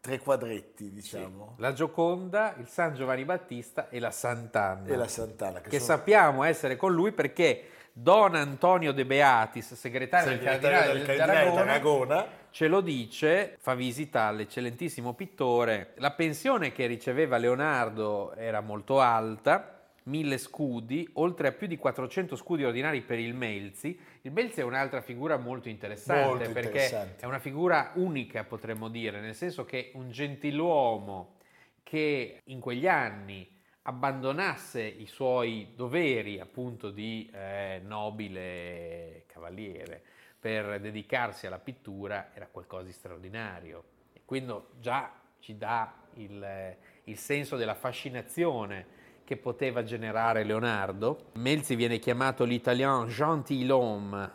tre 0.00 0.18
quadretti, 0.20 0.90
diciamo, 0.90 1.56
la 1.58 1.74
Gioconda, 1.74 2.54
il 2.58 2.66
San 2.66 2.94
Giovanni 2.94 3.26
Battista 3.26 3.90
e 3.90 4.00
la 4.00 4.10
Sant'Anna. 4.10 4.88
e 4.88 4.96
la 4.96 5.06
Sant'Anna. 5.06 5.60
che 5.60 5.68
sono- 5.78 5.98
sappiamo 5.98 6.42
essere 6.44 6.76
con 6.76 6.94
lui 6.94 7.12
perché 7.12 7.64
Don 7.92 8.34
Antonio 8.36 8.92
De 8.92 9.04
Beatis, 9.04 9.74
segretario, 9.74 10.30
del 10.30 10.38
segretario 10.38 10.92
del 10.94 11.04
cardinale 11.04 11.52
Tarragona. 11.52 12.26
ce 12.50 12.68
lo 12.68 12.80
dice, 12.80 13.56
fa 13.58 13.74
visita 13.74 14.22
all'eccellentissimo 14.22 15.12
pittore. 15.12 15.92
La 15.96 16.12
pensione 16.12 16.72
che 16.72 16.86
riceveva 16.86 17.36
Leonardo 17.36 18.32
era 18.32 18.62
molto 18.62 18.98
alta, 18.98 19.79
mille 20.10 20.36
scudi, 20.36 21.08
oltre 21.14 21.48
a 21.48 21.52
più 21.52 21.66
di 21.66 21.78
400 21.78 22.36
scudi 22.36 22.64
ordinari 22.64 23.00
per 23.00 23.18
il 23.18 23.32
Melzi. 23.32 23.98
Il 24.22 24.32
Melzi 24.32 24.60
è 24.60 24.64
un'altra 24.64 25.00
figura 25.00 25.38
molto 25.38 25.68
interessante 25.68 26.26
Molto 26.26 26.52
perché 26.52 26.82
interessante. 26.82 27.24
è 27.24 27.26
una 27.26 27.38
figura 27.38 27.92
unica, 27.94 28.44
potremmo 28.44 28.88
dire, 28.88 29.20
nel 29.20 29.34
senso 29.34 29.64
che 29.64 29.92
un 29.94 30.10
gentiluomo 30.10 31.36
che 31.82 32.40
in 32.44 32.60
quegli 32.60 32.86
anni 32.86 33.48
abbandonasse 33.82 34.82
i 34.82 35.06
suoi 35.06 35.72
doveri 35.74 36.38
appunto 36.38 36.90
di 36.90 37.30
eh, 37.32 37.80
nobile 37.82 39.24
cavaliere 39.26 40.02
per 40.38 40.80
dedicarsi 40.80 41.46
alla 41.46 41.58
pittura 41.58 42.30
era 42.34 42.46
qualcosa 42.46 42.84
di 42.84 42.92
straordinario. 42.92 43.84
E 44.12 44.20
quindi 44.24 44.54
già 44.80 45.12
ci 45.38 45.56
dà 45.56 45.94
il, 46.14 46.42
eh, 46.42 46.78
il 47.04 47.16
senso 47.16 47.56
della 47.56 47.74
fascinazione 47.74 48.98
che 49.30 49.36
poteva 49.36 49.84
generare 49.84 50.42
Leonardo. 50.42 51.26
Melzi 51.34 51.76
viene 51.76 52.00
chiamato 52.00 52.42
l'italien 52.42 53.06
gentilhomme, 53.06 54.28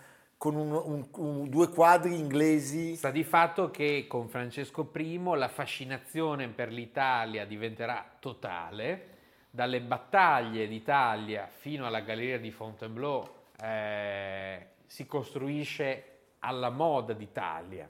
con 0.41 0.55
un- 0.55 0.71
un- 0.71 1.07
un- 1.17 1.50
due 1.50 1.69
quadri 1.69 2.17
inglesi. 2.17 2.95
Sta 2.95 3.12
di 3.12 3.24
fatto 3.24 3.69
che 3.69 4.07
con 4.07 4.27
Francesco 4.27 4.89
I 4.95 5.21
la 5.36 5.48
fascinazione 5.48 6.48
per 6.48 6.71
l'Italia 6.71 7.45
diventerà 7.45 8.03
totale, 8.19 9.10
dalle 9.51 9.81
battaglie 9.81 10.67
d'Italia 10.67 11.48
fino 11.48 11.86
alla 11.86 12.00
galleria 12.00 12.39
di 12.39 12.50
Fontainebleau 12.50 13.24
eh, 13.62 14.65
si 14.88 15.05
costruisce 15.05 16.05
alla 16.39 16.71
moda 16.71 17.13
d'Italia. 17.13 17.88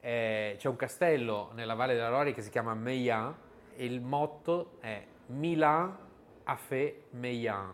Eh, 0.00 0.56
c'è 0.58 0.68
un 0.68 0.76
castello 0.76 1.50
nella 1.54 1.72
Valle 1.72 1.94
della 1.94 2.10
Lori 2.10 2.34
che 2.34 2.42
si 2.42 2.50
chiama 2.50 2.74
Meillan 2.74 3.34
e 3.74 3.86
il 3.86 4.02
motto 4.02 4.72
è 4.80 5.02
Milan 5.28 5.96
a 6.44 6.56
fait 6.56 7.04
Meillan, 7.12 7.72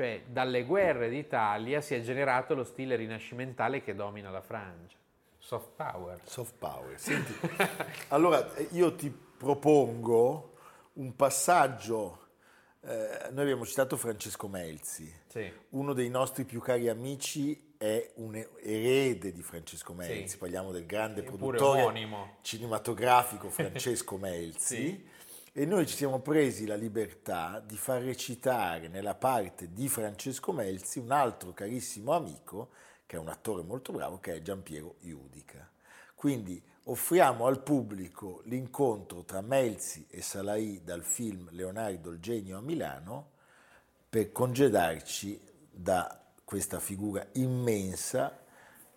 cioè 0.00 0.22
dalle 0.26 0.64
guerre 0.64 1.10
d'Italia 1.10 1.82
si 1.82 1.94
è 1.94 2.00
generato 2.00 2.54
lo 2.54 2.64
stile 2.64 2.96
rinascimentale 2.96 3.82
che 3.82 3.94
domina 3.94 4.30
la 4.30 4.40
Francia. 4.40 4.96
Soft 5.36 5.72
power. 5.76 6.18
Soft 6.24 6.54
power. 6.56 6.98
Senti, 6.98 7.34
allora 8.08 8.50
io 8.70 8.94
ti 8.94 9.10
propongo 9.10 10.54
un 10.94 11.14
passaggio. 11.14 12.28
eh, 12.82 13.28
noi 13.32 13.42
abbiamo 13.42 13.66
citato 13.66 13.98
Francesco 13.98 14.48
Melzi. 14.48 15.12
Sì. 15.26 15.52
Uno 15.70 15.92
dei 15.92 16.08
nostri 16.08 16.44
più 16.44 16.60
cari 16.62 16.88
amici 16.88 17.74
è 17.76 18.12
un 18.14 18.34
e- 18.36 18.48
erede 18.62 19.32
di 19.32 19.42
Francesco 19.42 19.92
Melzi, 19.92 20.28
Sì. 20.28 20.38
parliamo 20.38 20.72
del 20.72 20.86
grande 20.86 21.20
Oppure 21.20 21.36
produttore 21.36 21.82
omonimo. 21.82 22.36
cinematografico 22.40 23.50
Francesco 23.50 24.16
Melzi. 24.16 24.76
Sì. 24.76 25.08
E 25.52 25.66
noi 25.66 25.84
ci 25.84 25.96
siamo 25.96 26.20
presi 26.20 26.64
la 26.64 26.76
libertà 26.76 27.58
di 27.58 27.76
far 27.76 28.02
recitare 28.02 28.86
nella 28.86 29.16
parte 29.16 29.72
di 29.72 29.88
Francesco 29.88 30.52
Melzi 30.52 31.00
un 31.00 31.10
altro 31.10 31.52
carissimo 31.52 32.12
amico, 32.12 32.68
che 33.04 33.16
è 33.16 33.18
un 33.18 33.26
attore 33.26 33.64
molto 33.64 33.90
bravo, 33.90 34.20
che 34.20 34.34
è 34.34 34.42
Giampiero 34.42 34.94
Iudica. 35.00 35.68
Quindi 36.14 36.62
offriamo 36.84 37.46
al 37.46 37.64
pubblico 37.64 38.42
l'incontro 38.44 39.24
tra 39.24 39.40
Melzi 39.40 40.06
e 40.08 40.22
Salai 40.22 40.82
dal 40.84 41.02
film 41.02 41.48
Leonardo 41.50 42.10
il 42.10 42.20
genio 42.20 42.58
a 42.58 42.60
Milano 42.60 43.30
per 44.08 44.30
congedarci 44.30 45.40
da 45.68 46.26
questa 46.44 46.78
figura 46.78 47.26
immensa 47.32 48.38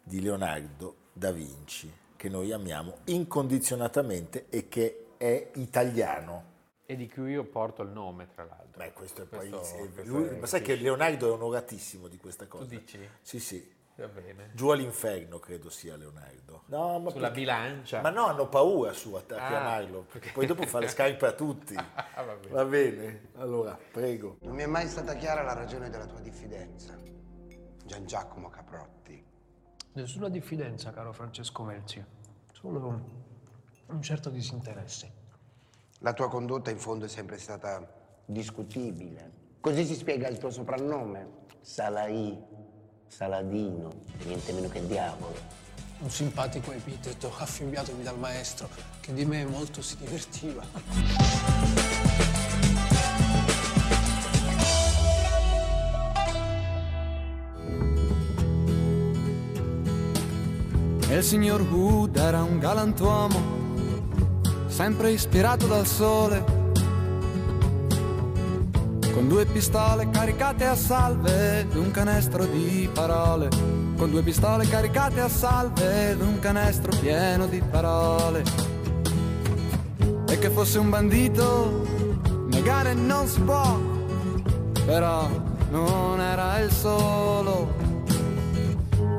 di 0.04 0.22
Leonardo 0.22 0.98
da 1.14 1.32
Vinci, 1.32 1.92
che 2.16 2.30
noi 2.30 2.52
amiamo 2.52 3.00
incondizionatamente 3.06 4.46
e 4.50 4.70
che 4.70 5.03
è 5.24 5.52
italiano. 5.56 6.52
E 6.86 6.98
di 6.98 7.10
cui 7.10 7.32
io 7.32 7.46
porto 7.46 7.82
il 7.82 7.90
nome, 7.90 8.28
tra 8.28 8.44
l'altro. 8.44 8.78
Beh, 8.84 8.92
questo 8.92 9.22
è 9.22 9.26
poi. 9.26 9.50
Questo- 9.50 9.78
questo 9.94 10.02
lui- 10.12 10.28
è- 10.28 10.38
ma 10.38 10.46
sai 10.46 10.62
che 10.62 10.76
Leonardo 10.76 11.30
è 11.30 11.32
onoratissimo 11.32 12.08
di 12.10 12.18
questa 12.18 12.46
cosa? 12.48 12.66
dici? 12.66 13.00
Sì, 13.22 13.40
sì. 13.40 13.72
Va 13.96 14.08
bene. 14.08 14.50
Giù 14.54 14.70
all'inferno 14.70 15.38
credo 15.40 15.70
sia 15.70 15.96
Leonardo. 15.96 16.64
No, 16.66 17.00
ma 17.00 17.10
Sulla 17.12 17.28
perché- 17.28 17.40
bilancia. 17.40 18.02
Ma 18.02 18.10
no, 18.10 18.26
hanno 18.26 18.50
paura 18.50 18.92
su 18.92 19.14
a, 19.14 19.20
Ah. 19.20 19.24
chiamarlo, 19.24 20.02
perché 20.12 20.32
poi 20.34 20.46
dopo 20.48 20.64
fa 20.66 20.80
le 20.80 20.88
scarpe 20.90 21.26
a 21.28 21.32
tutti. 21.34 21.74
va 22.16 22.36
bene. 22.36 22.50
Va 22.54 22.66
bene, 22.66 23.30
allora, 23.36 23.78
prego. 23.92 24.38
Non 24.42 24.56
mi 24.56 24.64
è 24.64 24.68
mai 24.68 24.88
stata 24.88 25.14
chiara 25.16 25.42
la 25.44 25.54
ragione 25.54 25.90
della 25.90 26.06
tua 26.08 26.20
diffidenza. 26.20 26.98
Gian 27.86 28.06
Giacomo 28.06 28.50
Caprotti? 28.50 29.24
Nessuna 29.94 30.28
diffidenza, 30.30 30.92
caro 30.92 31.14
Francesco 31.14 31.64
Melzi, 31.64 32.04
solo 32.52 33.22
un 33.88 34.02
certo 34.02 34.30
disinteresse. 34.30 35.22
La 36.00 36.14
tua 36.14 36.30
condotta 36.30 36.70
in 36.70 36.78
fondo 36.78 37.06
è 37.06 37.08
sempre 37.08 37.38
stata 37.38 37.86
discutibile. 38.26 39.42
Così 39.60 39.86
si 39.86 39.96
spiega 39.96 40.28
il 40.28 40.38
tuo 40.38 40.50
soprannome. 40.50 41.42
Salai, 41.62 42.38
Saladino, 43.08 43.92
niente 44.26 44.52
meno 44.52 44.68
che 44.68 44.86
diavolo. 44.86 45.62
Un 46.00 46.10
simpatico 46.10 46.72
epiteto 46.72 47.32
affibbiatomi 47.38 48.04
dal 48.04 48.20
maestro, 48.20 48.68
che 49.00 49.14
di 49.14 49.26
me 49.26 49.46
molto 49.46 49.82
si 49.82 49.96
divertiva. 49.98 51.32
il 61.16 61.24
signor 61.24 61.62
Wood 61.62 62.18
era 62.18 62.42
un 62.42 62.58
galantuomo, 62.58 63.73
sempre 64.74 65.12
ispirato 65.12 65.68
dal 65.68 65.86
sole, 65.86 66.44
con 69.14 69.28
due 69.28 69.46
pistole 69.46 70.10
caricate 70.10 70.66
a 70.66 70.76
salve 70.76 71.60
ed 71.60 71.76
un 71.76 71.92
canestro 71.92 72.44
di 72.46 72.90
parole, 72.92 73.50
con 73.96 74.10
due 74.10 74.24
pistole 74.24 74.68
caricate 74.68 75.22
a 75.22 75.30
salve 75.30 76.10
ed 76.10 76.22
un 76.22 76.40
canestro 76.40 76.92
pieno 77.00 77.46
di 77.46 77.62
parole. 77.62 78.44
E 80.28 80.40
che 80.40 80.50
fosse 80.50 80.80
un 80.80 80.90
bandito, 80.90 81.86
negare 82.48 82.96
non 82.96 83.28
si 83.28 83.42
può, 83.42 83.80
però 84.88 85.30
non 85.70 86.20
era 86.20 86.58
il 86.62 86.72
solo 86.72 87.72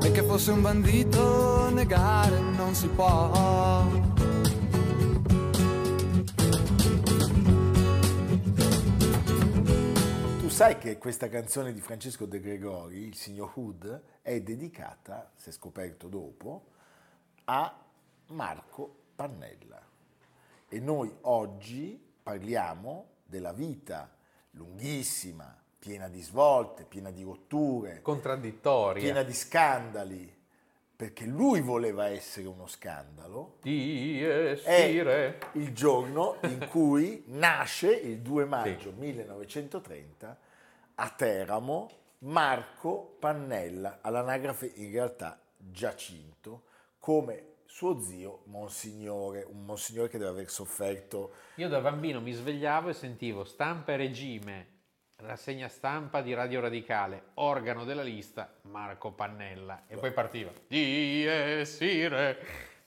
e 0.03 0.11
che 0.11 0.21
fosse 0.21 0.51
un 0.51 0.61
bandito 0.61 1.69
negare 1.71 2.41
non 2.57 2.75
si 2.75 2.87
può. 2.87 4.14
Sai 10.55 10.77
che 10.77 10.97
questa 10.97 11.27
canzone 11.27 11.73
di 11.73 11.81
Francesco 11.81 12.25
De 12.25 12.39
Gregori, 12.39 12.99
il 12.99 13.15
signor 13.15 13.51
Hood, 13.55 14.03
è 14.21 14.39
dedicata, 14.39 15.29
si 15.35 15.49
è 15.49 15.51
scoperto 15.51 16.07
dopo, 16.07 16.67
a 17.43 17.77
Marco 18.27 18.99
Pannella. 19.15 19.85
E 20.69 20.79
noi 20.79 21.13
oggi 21.23 22.01
parliamo 22.23 23.07
della 23.25 23.51
vita 23.51 24.09
lunghissima, 24.51 25.61
piena 25.77 26.07
di 26.07 26.21
svolte, 26.21 26.85
piena 26.85 27.11
di 27.11 27.23
rotture, 27.23 27.99
contraddittoria, 28.01 29.03
piena 29.03 29.23
di 29.23 29.33
scandali, 29.33 30.33
perché 30.95 31.25
lui 31.25 31.59
voleva 31.59 32.07
essere 32.07 32.47
uno 32.47 32.67
scandalo. 32.67 33.57
Di. 33.61 34.23
È 34.23 35.37
il 35.51 35.73
giorno 35.73 36.37
in 36.43 36.65
cui 36.69 37.25
nasce, 37.27 37.93
il 37.93 38.19
2 38.19 38.45
maggio 38.45 38.91
sì. 38.91 38.99
1930, 38.99 40.43
a 40.95 41.09
Teramo, 41.09 41.89
Marco 42.19 43.17
Pannella, 43.19 43.99
all'anagrafe 44.01 44.71
in 44.75 44.91
realtà 44.91 45.39
Giacinto, 45.57 46.63
come 46.99 47.53
suo 47.65 47.99
zio 48.01 48.43
Monsignore, 48.45 49.45
un 49.47 49.65
Monsignore 49.65 50.07
che 50.07 50.17
deve 50.17 50.29
aver 50.29 50.49
sofferto. 50.49 51.33
Io 51.55 51.67
da 51.67 51.81
bambino 51.81 52.21
mi 52.21 52.31
svegliavo 52.31 52.89
e 52.89 52.93
sentivo 52.93 53.43
stampa 53.43 53.91
e 53.91 53.97
regime 53.97 54.67
rassegna 55.17 55.67
stampa 55.67 56.21
di 56.21 56.33
Radio 56.33 56.61
Radicale, 56.61 57.31
organo 57.35 57.83
della 57.83 58.01
lista 58.01 58.53
Marco 58.63 59.11
Pannella. 59.11 59.83
E 59.87 59.97
poi 59.97 60.11
partiva. 60.11 60.51
Die 60.67 61.65
sire, 61.65 62.37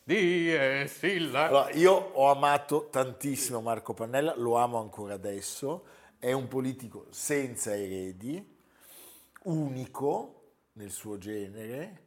die 0.05 0.87
silla. 0.89 1.49
Allora, 1.49 1.71
io 1.73 1.93
ho 1.93 2.31
amato 2.31 2.89
tantissimo 2.91 3.61
Marco 3.61 3.93
Pannella, 3.95 4.35
lo 4.37 4.57
amo 4.57 4.79
ancora 4.79 5.15
adesso. 5.15 5.85
È 6.19 6.33
un 6.33 6.49
politico 6.49 7.07
senza 7.11 7.77
eredi, 7.77 8.45
unico 9.45 10.55
nel 10.73 10.91
suo 10.91 11.17
genere, 11.17 12.07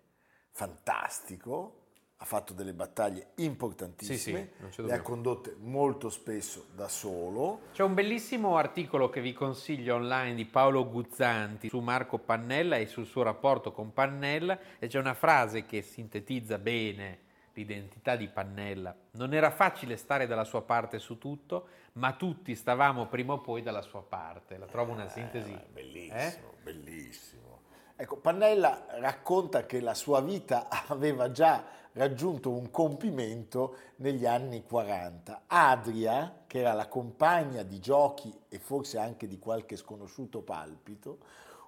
fantastico, 0.51 1.81
ha 2.17 2.25
fatto 2.25 2.53
delle 2.53 2.73
battaglie 2.73 3.31
importantissime, 3.35 4.51
sì, 4.67 4.73
sì, 4.73 4.81
le 4.83 4.93
ha 4.93 5.01
condotte 5.01 5.55
molto 5.57 6.09
spesso 6.09 6.67
da 6.75 6.87
solo. 6.87 7.61
C'è 7.71 7.83
un 7.83 7.93
bellissimo 7.93 8.57
articolo 8.57 9.09
che 9.09 9.21
vi 9.21 9.33
consiglio 9.33 9.95
online 9.95 10.35
di 10.35 10.45
Paolo 10.45 10.87
Guzzanti 10.87 11.69
su 11.69 11.79
Marco 11.79 12.19
Pannella 12.19 12.75
e 12.75 12.87
sul 12.87 13.05
suo 13.05 13.23
rapporto 13.23 13.71
con 13.71 13.93
Pannella 13.93 14.59
e 14.77 14.87
c'è 14.87 14.99
una 14.99 15.13
frase 15.13 15.65
che 15.65 15.81
sintetizza 15.81 16.59
bene 16.59 17.29
l'identità 17.53 18.15
di 18.15 18.27
Pannella. 18.27 18.95
Non 19.11 19.33
era 19.33 19.51
facile 19.51 19.97
stare 19.97 20.27
dalla 20.27 20.43
sua 20.43 20.61
parte 20.61 20.99
su 20.99 21.17
tutto, 21.17 21.67
ma 21.93 22.13
tutti 22.13 22.55
stavamo 22.55 23.07
prima 23.07 23.33
o 23.33 23.41
poi 23.41 23.61
dalla 23.61 23.81
sua 23.81 24.03
parte. 24.03 24.57
La 24.57 24.65
trovo 24.67 24.91
una 24.93 25.07
sintesi. 25.07 25.51
Eh, 25.51 25.65
bellissimo, 25.71 26.17
eh? 26.17 26.63
bellissimo. 26.63 27.59
Ecco, 27.95 28.17
Pannella 28.17 28.85
racconta 28.99 29.65
che 29.65 29.79
la 29.79 29.93
sua 29.93 30.21
vita 30.21 30.67
aveva 30.87 31.31
già 31.31 31.63
raggiunto 31.93 32.51
un 32.51 32.71
compimento 32.71 33.75
negli 33.97 34.25
anni 34.25 34.63
40. 34.63 35.43
Adria, 35.47 36.43
che 36.47 36.59
era 36.59 36.73
la 36.73 36.87
compagna 36.87 37.63
di 37.63 37.79
giochi 37.79 38.33
e 38.47 38.57
forse 38.59 38.97
anche 38.97 39.27
di 39.27 39.37
qualche 39.37 39.75
sconosciuto 39.75 40.41
palpito, 40.41 41.17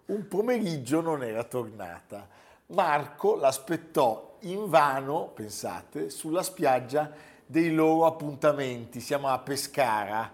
un 0.06 0.28
pomeriggio 0.28 1.02
non 1.02 1.24
era 1.24 1.44
tornata. 1.44 2.28
Marco 2.68 3.36
l'aspettò 3.36 4.33
invano, 4.44 5.28
pensate, 5.34 6.10
sulla 6.10 6.44
spiaggia 6.44 7.12
dei 7.46 7.74
loro 7.74 8.06
appuntamenti. 8.06 9.00
Siamo 9.00 9.28
a 9.28 9.40
Pescara, 9.40 10.32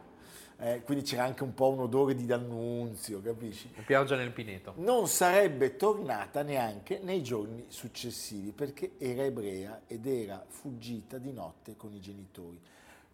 eh, 0.58 0.82
quindi 0.84 1.04
c'era 1.04 1.24
anche 1.24 1.44
un 1.44 1.54
po' 1.54 1.70
un 1.70 1.80
odore 1.80 2.16
di 2.16 2.26
D'Annunzio, 2.26 3.22
capisci? 3.22 3.72
La 3.76 3.84
pioggia 3.84 4.16
nel 4.16 4.32
Pineto. 4.32 4.74
Non 4.78 5.08
sarebbe 5.08 5.76
tornata 5.76 6.42
neanche 6.42 7.00
nei 7.02 7.24
giorni 7.24 7.66
successivi 7.70 8.52
perché 8.52 8.94
era 8.98 9.24
ebrea 9.24 9.82
ed 9.88 10.06
era 10.06 10.44
fuggita 10.48 11.18
di 11.18 11.32
notte 11.32 11.76
con 11.76 11.94
i 11.94 12.00
genitori. 12.00 12.60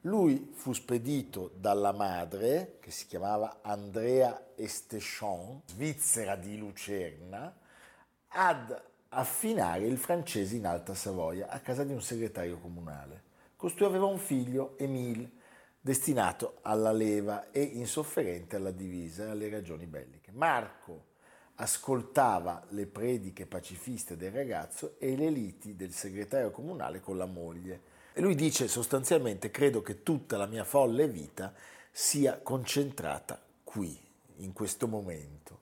Lui 0.01 0.51
fu 0.53 0.71
spedito 0.73 1.51
dalla 1.55 1.91
madre, 1.91 2.77
che 2.79 2.91
si 2.91 3.08
chiamava 3.08 3.60
Andrea 3.62 4.49
Estechon, 4.55 5.62
svizzera 5.65 6.36
di 6.36 6.58
Lucerna, 6.58 7.55
ad 8.27 8.84
affinare 9.15 9.86
il 9.86 9.97
francese 9.97 10.56
in 10.56 10.65
Alta 10.65 10.93
Savoia 10.93 11.49
a 11.49 11.60
casa 11.60 11.84
di 11.84 11.93
un 11.93 12.01
segretario 12.01 12.60
comunale. 12.60 13.23
Costui 13.56 13.86
aveva 13.86 14.06
un 14.06 14.17
figlio, 14.17 14.78
Emile, 14.78 15.32
destinato 15.80 16.58
alla 16.62 16.91
leva 16.91 17.51
e 17.51 17.62
insofferente 17.62 18.56
alla 18.58 18.71
divisa 18.71 19.25
e 19.25 19.30
alle 19.30 19.49
ragioni 19.49 19.86
belliche. 19.86 20.32
Marco 20.32 21.13
ascoltava 21.56 22.65
le 22.69 22.86
prediche 22.86 23.45
pacifiste 23.45 24.17
del 24.17 24.32
ragazzo 24.32 24.95
e 24.99 25.15
le 25.15 25.30
liti 25.30 25.75
del 25.75 25.93
segretario 25.93 26.51
comunale 26.51 26.99
con 26.99 27.17
la 27.17 27.25
moglie. 27.25 27.93
E 28.13 28.21
lui 28.21 28.36
dice 28.36 28.67
sostanzialmente 28.67 29.51
credo 29.51 29.82
che 29.82 30.04
tutta 30.04 30.38
la 30.38 30.47
mia 30.47 30.63
folle 30.63 31.08
vita 31.08 31.54
sia 31.91 32.39
concentrata 32.39 33.41
qui, 33.63 33.97
in 34.38 34.51
questo 34.51 34.88
momento. 34.88 35.62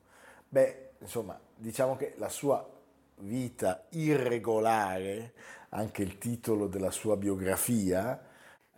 Beh, 0.50 0.94
insomma, 1.00 1.39
diciamo 1.56 1.96
che 1.96 2.16
la 2.18 2.30
sua 2.30 2.73
vita 3.17 3.86
irregolare, 3.91 5.34
anche 5.69 6.04
il 6.04 6.17
titolo 6.17 6.67
della 6.67 6.91
sua 6.91 7.15
biografia, 7.17 8.21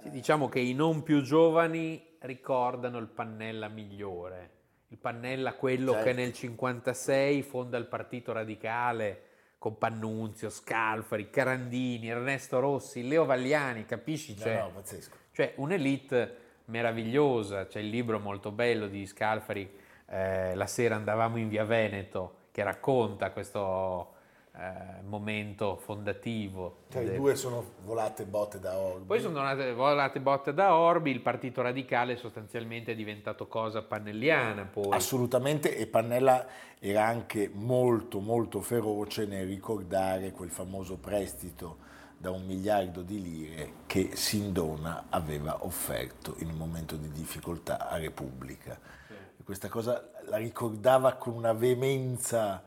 sì, 0.05 0.09
diciamo 0.11 0.49
che 0.49 0.59
i 0.59 0.73
non 0.73 1.03
più 1.03 1.21
giovani 1.21 2.17
ricordano 2.19 2.97
il 2.99 3.07
Pannella 3.07 3.67
migliore, 3.67 4.49
il 4.89 4.97
Pannella 4.97 5.53
quello 5.55 5.93
certo. 5.93 6.05
che 6.05 6.13
nel 6.13 6.31
1956 6.33 7.41
fonda 7.41 7.77
il 7.77 7.85
Partito 7.85 8.31
Radicale 8.31 9.21
con 9.57 9.77
Pannunzio, 9.79 10.49
Scalfari, 10.49 11.31
Carandini, 11.31 12.09
Ernesto 12.09 12.59
Rossi, 12.59 13.07
Leo 13.07 13.25
Vagliani, 13.25 13.85
capisci? 13.85 14.37
Cioè, 14.37 14.57
no, 14.57 14.63
no, 14.65 14.71
pazzesco. 14.75 15.15
Cioè 15.31 15.53
un'elite 15.55 16.37
meravigliosa, 16.65 17.65
c'è 17.65 17.79
il 17.79 17.89
libro 17.89 18.19
molto 18.19 18.51
bello 18.51 18.87
di 18.87 19.05
Scalfari, 19.07 19.67
eh, 20.07 20.53
La 20.53 20.67
sera 20.67 20.95
andavamo 20.95 21.37
in 21.37 21.49
via 21.49 21.65
Veneto, 21.65 22.49
che 22.51 22.63
racconta 22.63 23.31
questo 23.31 24.13
eh, 24.57 25.01
momento 25.03 25.75
fondativo. 25.77 26.83
Cioè, 26.89 27.03
del... 27.03 27.15
I 27.15 27.17
due 27.17 27.35
sono 27.35 27.63
volate 27.83 28.23
botte 28.23 28.59
da 28.59 28.77
Orbi. 28.77 29.05
Poi 29.05 29.19
sono 29.19 29.41
volate 29.73 30.19
botte 30.19 30.53
da 30.53 30.75
Orbi, 30.75 31.11
il 31.11 31.19
Partito 31.19 31.61
Radicale 31.61 32.15
sostanzialmente 32.15 32.93
è 32.93 32.95
diventato 32.95 33.47
cosa 33.47 33.81
pannelliana. 33.81 34.63
Poi. 34.63 34.91
Assolutamente, 34.91 35.75
e 35.75 35.87
Pannella 35.87 36.45
era 36.79 37.05
anche 37.05 37.49
molto 37.53 38.19
molto 38.19 38.61
feroce 38.61 39.25
nel 39.25 39.45
ricordare 39.45 40.31
quel 40.31 40.49
famoso 40.49 40.97
prestito 40.97 41.77
da 42.17 42.31
un 42.31 42.45
miliardo 42.45 43.01
di 43.01 43.21
lire 43.21 43.71
che 43.85 44.11
Sindona 44.13 45.07
aveva 45.09 45.65
offerto 45.65 46.35
in 46.39 46.49
un 46.49 46.55
momento 46.55 46.95
di 46.95 47.11
difficoltà 47.11 47.89
a 47.89 47.97
Repubblica. 47.97 48.79
Sì. 49.07 49.43
Questa 49.43 49.67
cosa 49.67 50.11
la 50.27 50.37
ricordava 50.37 51.13
con 51.15 51.33
una 51.33 51.53
veemenza 51.53 52.63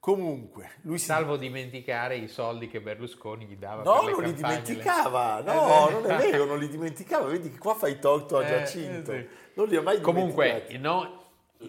Comunque, 0.00 0.70
lui 0.82 0.98
si... 0.98 1.04
Salvo 1.04 1.36
dimenticare 1.36 2.16
i 2.16 2.26
soldi 2.26 2.68
che 2.68 2.80
Berlusconi 2.80 3.44
gli 3.44 3.56
dava 3.56 3.82
No, 3.82 3.96
per 3.98 4.04
le 4.04 4.10
non 4.12 4.22
li 4.22 4.32
dimenticava, 4.32 5.40
Eh, 5.40 5.42
no, 5.42 5.86
beh. 5.86 5.92
non 5.92 6.10
è 6.10 6.16
vero, 6.16 6.44
non 6.46 6.58
li 6.58 6.68
dimenticava, 6.68 7.26
vedi 7.26 7.50
che 7.50 7.58
qua 7.58 7.74
fai 7.74 7.98
torto 7.98 8.38
a 8.38 8.44
Eh, 8.44 8.48
Giacinto, 8.48 9.12
eh, 9.12 9.28
sì. 9.30 9.50
non 9.54 9.68
li 9.68 9.76
ha 9.76 9.82
mai 9.82 10.00
Comunque, 10.00 10.44
dimenticati. 10.68 10.78
no, 10.78 11.18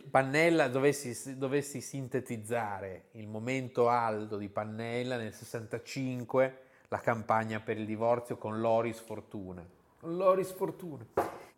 Pannella, 0.10 0.70
dovessi, 0.70 1.38
dovessi 1.38 1.82
sintetizzare 1.82 3.08
il 3.12 3.28
momento 3.28 3.90
alto 3.90 4.38
di 4.38 4.48
Pannella 4.48 5.18
nel 5.18 5.34
65, 5.34 6.58
la 6.88 7.00
campagna 7.00 7.60
per 7.60 7.78
il 7.78 7.86
divorzio 7.86 8.38
con 8.38 8.62
Loris 8.62 9.00
Fortuna. 9.02 9.62
Loris 10.04 10.52
Fortuna. 10.54 11.06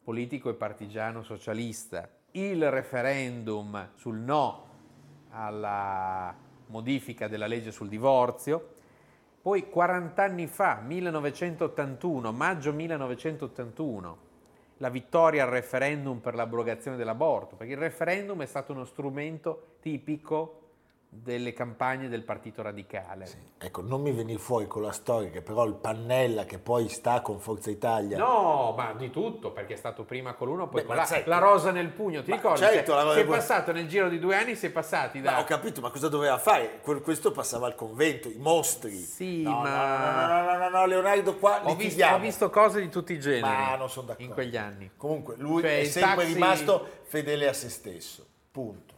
Politico 0.03 0.49
e 0.49 0.55
partigiano 0.55 1.21
socialista. 1.21 2.09
Il 2.31 2.69
referendum 2.71 3.91
sul 3.93 4.17
no 4.17 4.67
alla 5.29 6.36
modifica 6.67 7.28
della 7.28 7.47
legge 7.47 7.71
sul 7.71 7.89
divorzio. 7.89 8.76
Poi 9.41 9.69
40 9.69 10.23
anni 10.23 10.47
fa, 10.47 10.82
1981, 10.86 12.32
maggio 12.32 12.71
1981, 12.71 14.17
la 14.78 14.89
vittoria 14.89 15.43
al 15.43 15.49
referendum 15.49 16.19
per 16.19 16.36
l'abrogazione 16.36 16.97
dell'aborto, 16.97 17.56
perché 17.56 17.73
il 17.73 17.80
referendum 17.80 18.41
è 18.41 18.45
stato 18.45 18.71
uno 18.71 18.86
strumento 18.86 19.76
tipico 19.82 20.62
delle 21.15 21.54
campagne 21.54 22.10
del 22.10 22.23
Partito 22.23 22.62
Radicale. 22.62 23.52
Ecco, 23.58 23.82
non 23.82 24.02
mi 24.02 24.12
venire 24.12 24.39
fuori 24.39 24.67
con 24.67 24.82
la 24.82 24.91
storia 24.91 25.30
che 25.30 25.41
però 25.41 25.63
il 25.65 25.76
Pannella 25.76 26.43
che 26.45 26.60
poi 26.60 26.89
sta 26.89 27.21
con 27.21 27.39
Forza 27.39 27.69
Italia... 27.69 28.17
No, 28.17 28.73
ma 28.76 28.93
di 28.93 29.10
tutto, 29.10 29.52
perché 29.52 29.73
è 29.76 29.78
stato 29.78 30.04
prima 30.04 30.34
con 30.34 30.47
l'uno, 30.47 30.67
poi 30.67 30.82
Beh, 30.82 30.88
con 30.88 30.95
la, 30.95 31.08
la 31.26 31.38
rosa 31.38 31.71
nel 31.71 31.89
pugno, 31.89 32.23
ti 32.23 32.30
Ma 32.32 32.36
ricordi? 32.36 32.60
certo, 32.60 32.91
Cioè, 32.93 33.04
la 33.04 33.13
pugno. 33.13 33.26
passato 33.36 33.71
nel 33.71 33.88
giro 33.88 34.10
di 34.10 34.19
due 34.19 34.36
anni, 34.36 34.56
si 34.56 34.65
è 34.65 34.69
passati 34.71 35.21
da... 35.21 35.32
Ma 35.32 35.39
ho 35.39 35.43
capito, 35.45 35.80
ma 35.82 35.89
cosa 35.89 36.10
doveva 36.10 36.38
fare? 36.38 36.80
Que- 36.82 37.02
Questo 37.02 37.32
passava 37.32 37.67
al 37.67 37.76
convento, 37.76 38.28
i 38.28 38.38
mostri. 38.38 38.97
Sì, 38.97 39.43
no, 39.43 39.62
ma- 39.62 40.28
No, 40.28 40.28
no, 40.28 40.41
no, 40.41 40.52
no, 40.52 40.58
no, 40.58 40.69
no, 40.69 40.86
Leonardo 40.86 41.36
qua 41.38 41.62
Ho 41.63 41.76
visto, 41.76 42.06
ho 42.06 42.19
visto 42.19 42.49
cose 42.49 42.82
di 42.82 42.89
tutti 42.89 43.13
i 43.13 43.19
generi 43.19 43.41
Ma 43.41 43.76
non 43.76 43.89
sono 43.89 44.08
d'accordo. 44.08 44.28
in 44.28 44.34
quegli 44.34 44.58
anni. 44.58 44.91
Comunque, 44.97 45.36
lui 45.38 45.62
Cioè, 45.62 45.80
è 45.80 45.84
sempre 45.86 46.15
taxi- 46.26 46.34
rimasto 46.34 46.89
fedele 47.04 47.47
a 47.47 47.54
se 47.54 47.69
stesso. 47.69 48.26
Punto. 48.52 48.93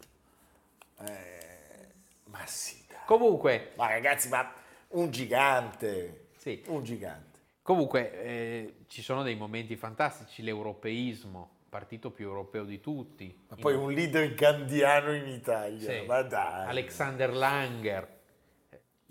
Eh, 1.08 1.35
ma 2.38 2.46
sì, 2.46 2.84
dai. 2.88 2.98
Comunque, 3.06 3.72
Ma 3.76 3.88
ragazzi, 3.88 4.28
ma 4.30 4.52
un 4.90 5.10
gigante. 5.12 6.28
Sì. 6.38 6.64
Un 6.68 6.84
gigante. 6.84 7.40
Comunque 7.62 8.24
eh, 8.24 8.76
ci 8.88 9.02
sono 9.02 9.24
dei 9.24 9.36
momenti 9.36 9.76
fantastici, 9.76 10.44
l'europeismo, 10.44 11.50
partito 11.70 12.12
più 12.12 12.28
europeo 12.28 12.64
di 12.64 12.80
tutti. 12.80 13.36
Ma 13.50 13.56
poi 13.56 13.74
un 13.74 13.92
leader 13.92 14.34
gandiano 14.34 15.14
in 15.14 15.28
Italia. 15.28 15.92
Sì. 16.02 16.06
Ma 16.06 16.22
dai. 16.22 16.68
Alexander 16.68 17.34
Langer. 17.34 18.14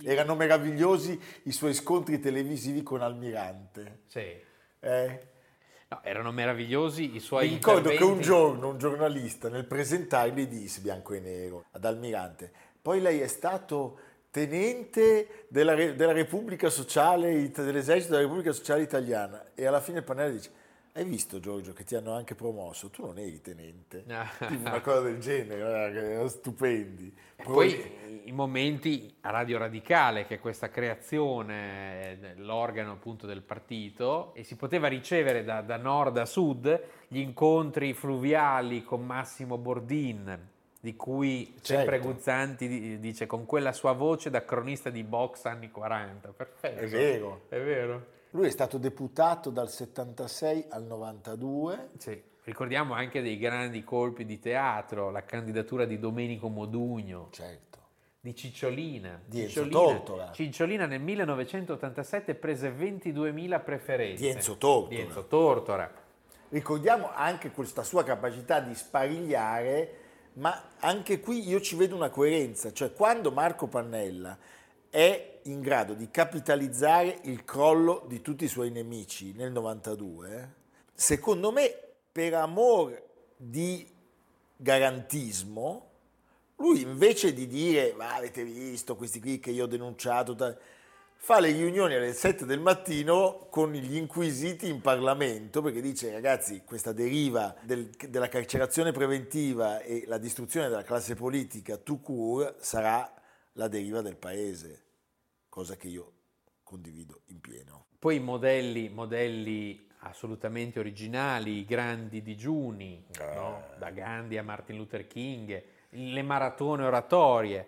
Erano 0.03 0.35
meravigliosi 0.35 1.21
i 1.45 1.53
suoi 1.53 1.73
scontri 1.73 2.21
televisivi 2.21 2.83
con 2.83 3.01
Almirante. 3.01 4.03
Sì. 4.07 4.41
Eh? 4.81 5.29
No, 5.89 6.01
erano 6.03 6.33
meravigliosi 6.33 7.15
i 7.15 7.21
suoi 7.21 7.49
Mi 7.49 7.55
ricordo 7.55 7.89
che 7.91 7.97
un 7.97 8.15
interventi. 8.15 8.23
giorno 8.25 8.69
un 8.71 8.79
giornalista 8.79 9.49
nel 9.49 9.67
presentarli 9.67 10.49
disse 10.49 10.81
bianco 10.81 11.15
e 11.15 11.21
nero 11.21 11.65
ad 11.73 11.85
Almirante, 11.85 12.53
poi 12.85 13.01
lei 13.01 13.20
è 13.20 13.29
stato 13.29 13.99
tenente 14.31 15.47
della, 15.49 15.75
della 15.75 16.12
Repubblica 16.12 16.68
Sociale, 16.68 17.33
It- 17.33 17.64
dell'esercito 17.64 18.11
della 18.11 18.25
Repubblica 18.25 18.53
Sociale 18.53 18.83
Italiana 18.83 19.53
e 19.55 19.64
alla 19.64 19.81
fine 19.81 20.01
il 20.01 20.05
pannello 20.05 20.33
dice, 20.33 20.51
hai 20.92 21.05
visto 21.05 21.40
Giorgio 21.40 21.73
che 21.73 21.83
ti 21.83 21.94
hanno 21.94 22.12
anche 22.12 22.35
promosso? 22.35 22.90
Tu 22.90 23.07
non 23.07 23.16
eri 23.16 23.40
tenente. 23.40 24.05
una 24.51 24.83
cosa 24.83 25.01
del 25.01 25.18
genere, 25.18 26.29
stupendi. 26.29 27.11
E 27.37 27.42
poi 27.42 28.23
i 28.25 28.33
momenti 28.33 29.16
a 29.23 29.31
Radio 29.31 29.57
Radicale, 29.57 30.27
che 30.27 30.35
è 30.35 30.38
questa 30.38 30.68
creazione 30.68 32.18
dell'organo 32.20 32.92
appunto 32.92 33.27
del 33.27 33.40
partito, 33.40 34.35
e 34.35 34.44
si 34.44 34.57
poteva 34.57 34.88
ricevere 34.88 35.42
da, 35.42 35.62
da 35.62 35.79
nord 35.79 36.18
a 36.18 36.27
sud 36.27 36.83
gli 37.09 37.20
incontri 37.20 37.94
fluviali 37.94 38.85
con 38.85 39.07
Massimo 39.07 39.57
Bordin, 39.57 40.53
di 40.85 40.97
cui 40.97 41.55
sempre 41.62 41.97
Certo. 41.97 42.12
Guzzanti 42.12 42.68
di- 42.68 42.99
dice 42.99 43.25
con 43.25 43.47
quella 43.47 43.73
sua 43.73 43.92
voce 43.92 44.29
da 44.29 44.44
cronista 44.44 44.90
di 44.90 45.03
box 45.03 45.47
anni 45.47 45.70
40. 45.70 46.29
Perfetto. 46.29 46.79
È 46.79 46.87
vero. 46.87 47.40
È 47.49 47.59
vero. 47.59 48.07
Lui 48.33 48.49
è 48.49 48.51
stato 48.51 48.77
deputato 48.77 49.49
dal 49.49 49.70
76 49.70 50.66
al 50.68 50.85
92. 50.85 51.88
Sì. 51.97 52.23
Ricordiamo 52.42 52.92
anche 52.92 53.23
dei 53.23 53.38
grandi 53.38 53.83
colpi 53.83 54.27
di 54.27 54.38
teatro, 54.38 55.11
la 55.11 55.25
candidatura 55.25 55.87
di 55.87 55.99
Domenico 55.99 56.49
Modugno. 56.49 57.29
Certo. 57.31 57.62
di 58.20 58.35
Cicciolina. 58.35 59.23
Di 59.25 59.40
Enzo 59.40 59.62
Cicciolina. 59.64 59.79
Tortora. 59.79 60.33
Cicciolina 60.33 60.85
nel 60.85 61.01
1987 61.01 62.35
prese 62.35 62.70
22.000 62.70 63.64
preferenze. 63.64 64.23
Di 64.23 64.29
Enzo 64.29 64.59
Tortora. 64.59 64.94
Di 64.94 65.01
Enzo 65.01 65.27
Tortora. 65.27 65.90
Ricordiamo 66.51 67.11
anche 67.14 67.51
questa 67.53 67.83
sua 67.83 68.05
capacità 68.05 68.61
di 68.61 68.75
sparigliare, 68.75 70.03
ma 70.35 70.70
anche 70.79 71.20
qui 71.20 71.47
io 71.49 71.61
ci 71.61 71.77
vedo 71.77 71.94
una 71.94 72.11
coerenza, 72.11 72.73
cioè 72.73 72.92
quando 72.92 73.31
Marco 73.31 73.66
Pannella 73.66 74.37
è 74.90 75.40
in 75.44 75.61
grado 75.61 75.94
di 75.94 76.11
capitalizzare 76.11 77.18
il 77.23 77.44
crollo 77.44 78.05
di 78.07 78.20
tutti 78.23 78.44
i 78.44 78.49
suoi 78.49 78.70
nemici 78.70 79.33
nel 79.33 79.53
92, 79.53 80.55
secondo 80.92 81.53
me 81.53 81.77
per 82.11 82.35
amor 82.35 83.03
di 83.37 83.87
garantismo, 84.57 85.90
lui 86.57 86.83
invece 86.83 87.33
di 87.33 87.47
dire, 87.47 87.92
ma 87.97 88.14
avete 88.14 88.44
visto 88.44 88.94
questi 88.94 89.20
qui 89.20 89.40
che 89.40 89.51
io 89.51 89.64
ho 89.64 89.68
denunciato, 89.68 90.35
ta-", 90.35 90.57
fa 91.25 91.41
le 91.41 91.53
riunioni 91.53 91.95
alle 91.95 92.13
7 92.13 92.45
del 92.45 92.61
mattino 92.61 93.47
con 93.49 93.73
gli 93.73 93.97
inquisiti 93.97 94.69
in 94.69 94.83
Parlamento 94.83 95.63
perché 95.63 95.81
dice 95.81 96.13
ragazzi 96.13 96.65
questa 96.67 96.93
deriva 96.93 97.55
del- 97.63 97.89
della 98.11 98.29
carcerazione 98.29 98.93
preventiva 98.93 99.81
e 99.81 100.05
la 100.07 100.19
distruzione 100.19 100.69
della 100.69 100.83
classe 100.83 101.15
politica 101.15 101.79
tout 101.79 102.03
court 102.03 102.61
sarà 102.61 103.11
la 103.53 103.69
deriva 103.69 104.03
del 104.03 104.19
paese, 104.19 104.85
cosa 105.49 105.77
che 105.77 105.89
io 105.89 106.13
condivido 106.63 107.23
in 107.29 107.41
pieno. 107.41 107.87
Poi 107.99 108.21
modelli, 108.21 108.91
modelli 108.91 109.89
assolutamente 110.01 110.79
originali, 110.79 111.61
i 111.61 111.65
grandi 111.65 112.21
digiuni, 112.21 113.03
no? 113.35 113.63
da 113.79 113.89
Gandhi 113.89 114.37
a 114.37 114.43
Martin 114.43 114.77
Luther 114.77 115.07
King, 115.07 115.63
le 115.89 116.23
maratone 116.23 116.85
oratorie. 116.85 117.67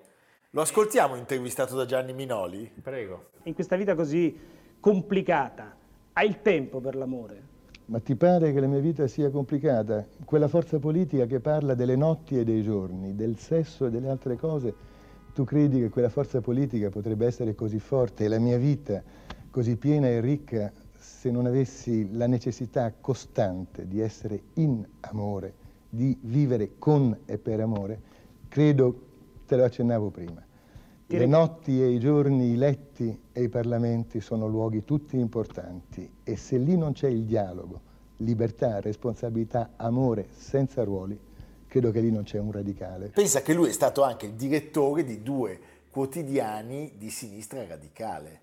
Lo 0.57 0.63
ascoltiamo 0.63 1.17
intervistato 1.17 1.77
da 1.77 1.85
Gianni 1.85 2.15
Minoli? 2.15 2.73
Prego. 2.81 3.27
In 3.43 3.53
questa 3.53 3.77
vita 3.77 3.95
così 3.95 4.35
complicata, 4.81 5.77
hai 6.15 6.29
il 6.29 6.41
tempo 6.41 6.81
per 6.81 6.97
l'amore? 6.97 7.43
Ma 7.85 8.01
ti 8.01 8.17
pare 8.17 8.55
che 8.55 8.61
la 8.61 8.67
mia 8.67 8.79
vita 8.79 9.07
sia 9.07 9.29
complicata? 9.29 10.07
Quella 10.25 10.49
forza 10.49 10.79
politica 10.79 11.27
che 11.27 11.41
parla 11.41 11.75
delle 11.75 11.95
notti 11.95 12.39
e 12.39 12.45
dei 12.45 12.63
giorni, 12.63 13.15
del 13.15 13.37
sesso 13.37 13.85
e 13.85 13.91
delle 13.91 14.09
altre 14.09 14.37
cose, 14.37 14.75
tu 15.35 15.45
credi 15.45 15.79
che 15.79 15.91
quella 15.91 16.09
forza 16.09 16.41
politica 16.41 16.89
potrebbe 16.89 17.27
essere 17.27 17.55
così 17.55 17.79
forte 17.79 18.25
e 18.25 18.29
la 18.29 18.39
mia 18.39 18.57
vita 18.57 19.03
così 19.51 19.77
piena 19.77 20.07
e 20.07 20.23
ricca 20.23 20.73
se 20.97 21.31
non 21.31 21.45
avessi 21.45 22.17
la 22.17 22.27
necessità 22.27 22.95
costante 22.99 23.87
di 23.87 24.01
essere 24.01 24.41
in 24.55 24.83
amore, 25.01 25.53
di 25.91 26.17
vivere 26.23 26.79
con 26.79 27.15
e 27.27 27.37
per 27.37 27.61
amore? 27.61 28.01
Credo, 28.49 29.01
te 29.45 29.55
lo 29.57 29.65
accennavo 29.65 30.09
prima. 30.09 30.46
Le 31.09 31.19
Direi- 31.19 31.29
notti 31.29 31.81
e 31.81 31.91
i 31.91 32.01
giorni, 32.01 32.51
i 32.51 32.57
letti 32.57 33.17
e 33.31 33.43
i 33.45 33.49
parlamenti 33.49 34.21
sono 34.21 34.49
luoghi 34.49 34.85
tutti 34.85 35.17
importanti 35.17 36.11
e 36.25 36.37
se 36.37 36.59
lì 36.59 36.77
non 36.77 36.95
c'è 36.95 37.07
il 37.07 37.23
dialogo, 37.23 37.81
libertà, 38.17 38.81
responsabilità, 38.81 39.75
amore 39.77 40.27
senza 40.37 40.83
ruoli, 40.83 41.17
credo 41.69 41.93
che 41.93 42.01
lì 42.01 42.11
non 42.11 42.25
c'è 42.25 42.41
un 42.41 42.51
radicale. 42.51 43.11
Pensa 43.11 43.41
che 43.43 43.55
lui 43.55 43.69
è 43.69 43.73
stato 43.73 44.03
anche 44.03 44.27
il 44.27 44.33
direttore 44.33 45.05
di 45.05 45.23
due 45.23 45.61
quotidiani 45.91 46.95
di 46.99 47.09
sinistra 47.11 47.65
radicale. 47.65 48.41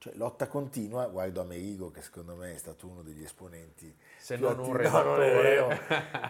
Cioè 0.00 0.14
lotta 0.14 0.46
continua, 0.46 1.08
guardo 1.08 1.40
Amerigo 1.40 1.90
che 1.90 2.02
secondo 2.02 2.36
me 2.36 2.54
è 2.54 2.56
stato 2.56 2.86
uno 2.86 3.02
degli 3.02 3.24
esponenti. 3.24 3.92
Se 4.16 4.36
non 4.36 4.60
un 4.60 4.76
attivi- 4.76 4.88
no, 4.88 5.16
vero. 5.16 5.70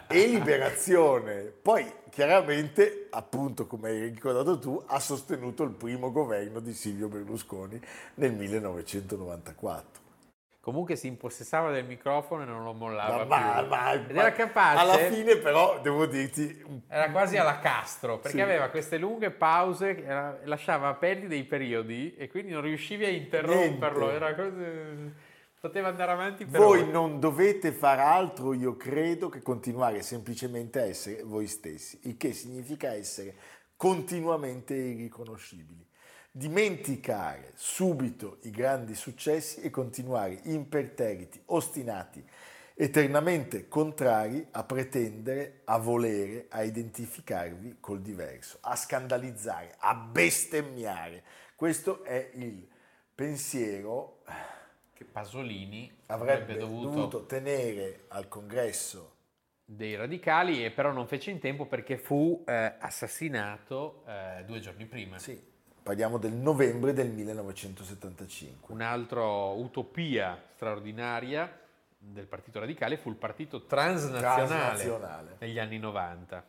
e 0.09 0.26
Liberazione. 0.26 1.42
Poi 1.42 1.92
chiaramente, 2.09 3.09
appunto 3.11 3.66
come 3.66 3.90
hai 3.90 4.00
ricordato 4.09 4.59
tu, 4.59 4.83
ha 4.87 4.98
sostenuto 4.98 5.64
il 5.64 5.72
primo 5.72 6.11
governo 6.11 6.61
di 6.61 6.72
Silvio 6.72 7.09
Berlusconi 7.09 7.78
nel 8.14 8.33
1994. 8.33 10.07
Comunque 10.68 10.96
si 10.96 11.07
impossessava 11.07 11.70
del 11.70 11.87
microfono 11.87 12.42
e 12.42 12.44
non 12.44 12.62
lo 12.62 12.74
mollava 12.74 13.24
Ma- 13.24 13.59
più. 13.61 13.68
ma- 13.68 13.92
Ed 13.94 14.14
era 14.14 14.33
capace... 14.33 14.78
Alla 14.78 14.98
fine 14.98 15.37
però 15.38 15.81
devo 15.81 16.04
dirti... 16.04 16.62
Era 16.88 17.11
quasi 17.11 17.38
alla 17.38 17.59
Castro, 17.59 18.18
perché 18.18 18.37
Sì. 18.37 18.42
aveva 18.42 18.68
queste 18.68 18.98
lunghe 18.98 19.31
pause, 19.31 20.04
era- 20.04 20.38
lasciava 20.44 20.88
aperti 20.88 21.26
dei 21.26 21.44
periodi 21.44 22.14
e 22.16 22.28
quindi 22.28 22.52
non 22.52 22.61
riuscivi 22.61 23.07
a 23.07 23.09
interromperlo. 23.09 24.11
Era 24.11 24.35
cose- 24.35 25.14
Poteva 25.59 25.88
andare 25.88 26.12
avanti 26.12 26.44
per 26.44 26.61
Voi 26.61 26.83
ore. 26.83 26.90
non 26.90 27.18
dovete 27.18 27.72
far 27.72 27.98
altro, 27.98 28.52
io 28.52 28.76
credo, 28.76 29.31
che 29.31 29.40
continuare 29.40 30.02
semplicemente 30.02 30.81
a 30.81 30.85
essere 30.85 31.22
voi 31.22 31.46
stessi, 31.46 31.98
il 32.02 32.18
che 32.18 32.35
significa 32.35 32.92
essere 32.92 33.35
continuamente 33.74 34.74
irriconoscibili. 34.74 35.88
Dimenticare 36.38 37.51
subito 37.57 38.38
i 38.42 38.53
grandi 38.53 38.94
successi 38.94 39.61
e 39.61 39.70
continuare 39.70 40.38
imperterriti, 40.44 41.42
ostinati, 41.46 42.24
eternamente 42.74 43.66
contrari 43.66 44.46
a 44.53 44.62
pretendere, 44.62 45.62
a 45.64 45.79
volere, 45.79 46.46
a 46.51 46.62
identificarvi 46.62 47.79
col 47.81 48.03
diverso, 48.03 48.59
a 48.61 48.77
scandalizzare, 48.77 49.74
a 49.79 49.96
bestemmiare. 49.96 51.24
Questo 51.57 52.05
è 52.05 52.31
il 52.35 52.68
pensiero 53.12 54.22
che 54.94 55.05
Pasolini 55.05 55.92
avrebbe, 56.07 56.42
avrebbe 56.42 56.61
dovuto... 56.61 56.88
dovuto 56.88 57.27
tenere 57.27 58.05
al 58.11 58.29
congresso 58.29 59.16
dei 59.64 59.96
radicali, 59.96 60.64
e 60.64 60.70
però 60.70 60.92
non 60.92 61.09
fece 61.09 61.33
in 61.33 61.40
tempo 61.40 61.66
perché 61.66 61.98
fu 61.98 62.44
eh, 62.46 62.74
assassinato 62.79 64.05
eh, 64.07 64.44
due 64.46 64.61
giorni 64.61 64.87
prima. 64.87 65.18
Sì, 65.18 65.47
parliamo 65.88 66.18
del 66.18 66.35
novembre 66.35 66.92
del 66.92 67.09
1975. 67.09 68.74
Un'altra 68.74 69.24
utopia 69.24 70.38
straordinaria 70.55 71.51
del 71.96 72.27
Partito 72.27 72.61
Radicale 72.61 72.98
fu 72.98 73.09
il 73.09 73.14
Partito 73.14 73.64
Transnazionale, 73.64 74.46
Transnazionale. 74.46 75.37
negli 75.38 75.59
anni 75.59 75.79
90, 75.79 76.44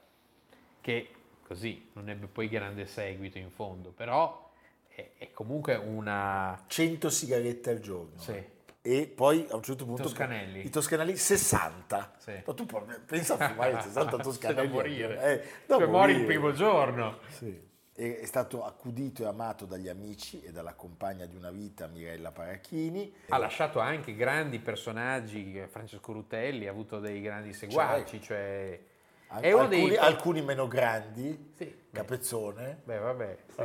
che 0.82 1.12
così 1.48 1.90
non 1.94 2.10
ebbe 2.10 2.28
poi 2.28 2.50
grande 2.50 2.86
seguito 2.86 3.38
in 3.38 3.50
fondo, 3.50 3.92
però 3.92 4.52
è, 4.90 5.12
è 5.18 5.32
comunque 5.32 5.76
una... 5.76 6.62
100 6.68 7.10
sigarette 7.10 7.70
al 7.70 7.80
giorno. 7.80 8.20
Sì. 8.20 8.44
E 8.82 9.08
poi 9.08 9.48
a 9.50 9.56
un 9.56 9.64
certo 9.64 9.86
punto... 9.86 10.02
I 10.02 10.06
toscanelli. 10.06 10.66
I 10.66 10.70
toscanelli 10.70 11.16
60. 11.16 12.14
Sì. 12.18 12.34
Ma 12.46 12.54
tu 12.54 12.66
pensa 13.06 13.38
a 13.38 13.48
fumare 13.48 13.82
60 13.84 14.18
toscanelli. 14.20 14.68
da 14.68 14.74
morire. 14.74 15.14
Eh, 15.14 15.38
da 15.66 15.78
cioè, 15.78 15.88
morire. 15.88 15.88
muori 15.88 16.14
il 16.16 16.26
primo 16.26 16.52
giorno. 16.52 17.20
Sì 17.30 17.68
è 18.00 18.26
stato 18.26 18.64
accudito 18.64 19.24
e 19.24 19.26
amato 19.26 19.66
dagli 19.66 19.90
amici 19.90 20.42
e 20.42 20.52
dalla 20.52 20.74
compagna 20.74 21.26
di 21.26 21.36
una 21.36 21.52
vita 21.52 21.88
Mirella 21.88 22.32
Paracchini. 22.32 23.14
Ha 23.28 23.38
lasciato 23.38 23.80
anche 23.80 24.16
grandi 24.16 24.60
personaggi, 24.60 25.62
Francesco 25.68 26.14
Rutelli 26.14 26.68
ha 26.68 26.72
avuto 26.72 27.00
dei 27.00 27.20
grandi 27.20 27.52
seguaci, 27.52 28.22
cioè... 28.22 28.80
Al- 29.32 29.44
alcuni, 29.44 29.68
dei... 29.68 29.98
alcuni, 29.98 30.42
meno 30.42 30.68
grandi, 30.68 31.52
sì, 31.56 31.72
Capezzone. 31.92 32.80
Beh, 32.84 32.98
vabbè, 32.98 33.38
sì, 33.54 33.64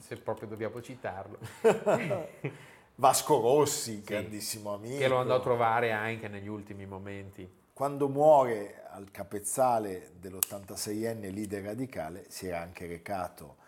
se 0.00 0.16
proprio 0.16 0.48
dobbiamo 0.48 0.82
citarlo. 0.82 1.38
Vasco 2.96 3.40
Rossi, 3.40 4.02
grandissimo 4.02 4.74
amico. 4.74 4.98
Che 4.98 5.08
lo 5.08 5.18
andò 5.18 5.36
a 5.36 5.40
trovare 5.40 5.92
anche 5.92 6.28
negli 6.28 6.48
ultimi 6.48 6.84
momenti. 6.84 7.48
Quando 7.72 8.08
muore 8.08 8.82
al 8.90 9.10
capezzale 9.10 10.10
dell'86enne 10.18 11.32
leader 11.32 11.62
radicale 11.62 12.26
si 12.28 12.48
era 12.48 12.60
anche 12.60 12.86
recato 12.86 13.59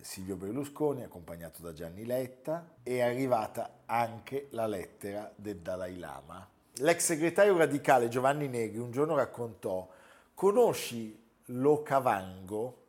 Silvio 0.00 0.36
Berlusconi, 0.36 1.02
accompagnato 1.02 1.62
da 1.62 1.72
Gianni 1.72 2.04
Letta, 2.04 2.76
è 2.82 3.00
arrivata 3.00 3.82
anche 3.86 4.48
la 4.50 4.66
lettera 4.66 5.32
del 5.36 5.58
Dalai 5.58 5.98
Lama. 5.98 6.48
L'ex 6.74 7.04
segretario 7.04 7.56
radicale 7.56 8.08
Giovanni 8.08 8.48
Negri 8.48 8.78
un 8.78 8.90
giorno 8.90 9.14
raccontò, 9.14 9.88
conosci 10.34 11.20
Lo 11.46 11.82
Cavango? 11.82 12.86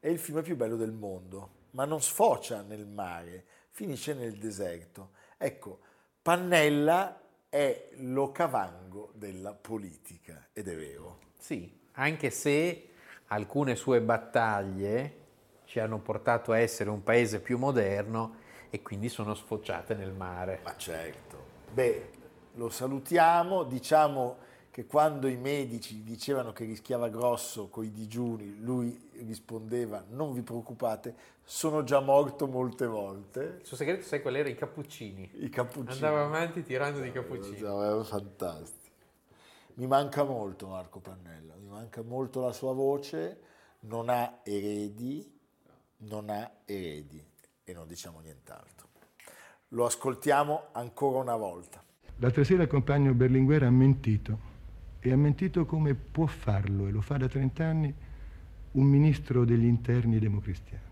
È 0.00 0.08
il 0.08 0.18
fiume 0.18 0.42
più 0.42 0.56
bello 0.56 0.76
del 0.76 0.92
mondo, 0.92 1.50
ma 1.72 1.84
non 1.84 2.00
sfocia 2.00 2.62
nel 2.62 2.86
mare, 2.86 3.44
finisce 3.70 4.14
nel 4.14 4.36
deserto. 4.38 5.10
Ecco, 5.36 5.80
Pannella 6.22 7.20
è 7.48 7.90
lo 7.98 8.32
cavango 8.32 9.12
della 9.14 9.54
politica, 9.54 10.48
ed 10.52 10.68
è 10.68 10.76
vero. 10.76 11.20
Sì, 11.38 11.88
anche 11.92 12.30
se 12.30 12.88
alcune 13.26 13.76
sue 13.76 14.00
battaglie 14.00 15.24
ci 15.66 15.80
hanno 15.80 15.98
portato 15.98 16.52
a 16.52 16.58
essere 16.58 16.88
un 16.88 17.02
paese 17.02 17.40
più 17.40 17.58
moderno 17.58 18.36
e 18.70 18.80
quindi 18.82 19.08
sono 19.08 19.34
sfociate 19.34 19.94
nel 19.94 20.12
mare. 20.12 20.60
Ma 20.64 20.76
certo. 20.76 21.36
Beh, 21.72 22.10
lo 22.54 22.70
salutiamo, 22.70 23.64
diciamo 23.64 24.44
che 24.70 24.86
quando 24.86 25.26
i 25.26 25.36
medici 25.36 26.02
dicevano 26.02 26.52
che 26.52 26.64
rischiava 26.64 27.08
grosso 27.08 27.68
coi 27.68 27.90
digiuni, 27.90 28.58
lui 28.60 29.10
rispondeva 29.24 30.04
non 30.10 30.32
vi 30.32 30.42
preoccupate, 30.42 31.14
sono 31.42 31.82
già 31.82 32.00
morto 32.00 32.46
molte 32.46 32.86
volte. 32.86 33.58
Il 33.60 33.66
suo 33.66 33.76
segreto 33.76 34.04
sai 34.04 34.20
qual 34.22 34.36
era? 34.36 34.48
I 34.48 34.54
cappuccini. 34.54 35.30
I 35.40 35.48
cappuccini. 35.48 35.92
Andava 35.92 36.24
avanti 36.24 36.62
tirando 36.62 37.00
di 37.00 37.10
cappuccini. 37.10 37.58
Era 37.58 38.04
fantastico. 38.04 38.94
Mi 39.74 39.86
manca 39.86 40.24
molto 40.24 40.68
Marco 40.68 41.00
Pannella, 41.00 41.54
mi 41.56 41.68
manca 41.68 42.02
molto 42.02 42.40
la 42.40 42.52
sua 42.52 42.72
voce, 42.72 43.40
non 43.80 44.08
ha 44.08 44.40
eredi, 44.42 45.35
non 45.98 46.30
ha 46.30 46.50
eredi 46.64 47.22
e 47.64 47.72
non 47.72 47.86
diciamo 47.86 48.20
nient'altro. 48.20 48.88
Lo 49.68 49.84
ascoltiamo 49.84 50.68
ancora 50.72 51.18
una 51.18 51.36
volta. 51.36 51.82
L'altra 52.18 52.44
sera 52.44 52.62
il 52.62 52.68
compagno 52.68 53.12
Berlinguer 53.14 53.64
ha 53.64 53.70
mentito 53.70 54.54
e 55.00 55.12
ha 55.12 55.16
mentito 55.16 55.66
come 55.66 55.94
può 55.94 56.26
farlo, 56.26 56.86
e 56.86 56.90
lo 56.90 57.00
fa 57.00 57.16
da 57.16 57.28
30 57.28 57.64
anni, 57.64 57.94
un 58.72 58.84
ministro 58.84 59.44
degli 59.44 59.64
interni 59.64 60.18
democristiano. 60.18 60.84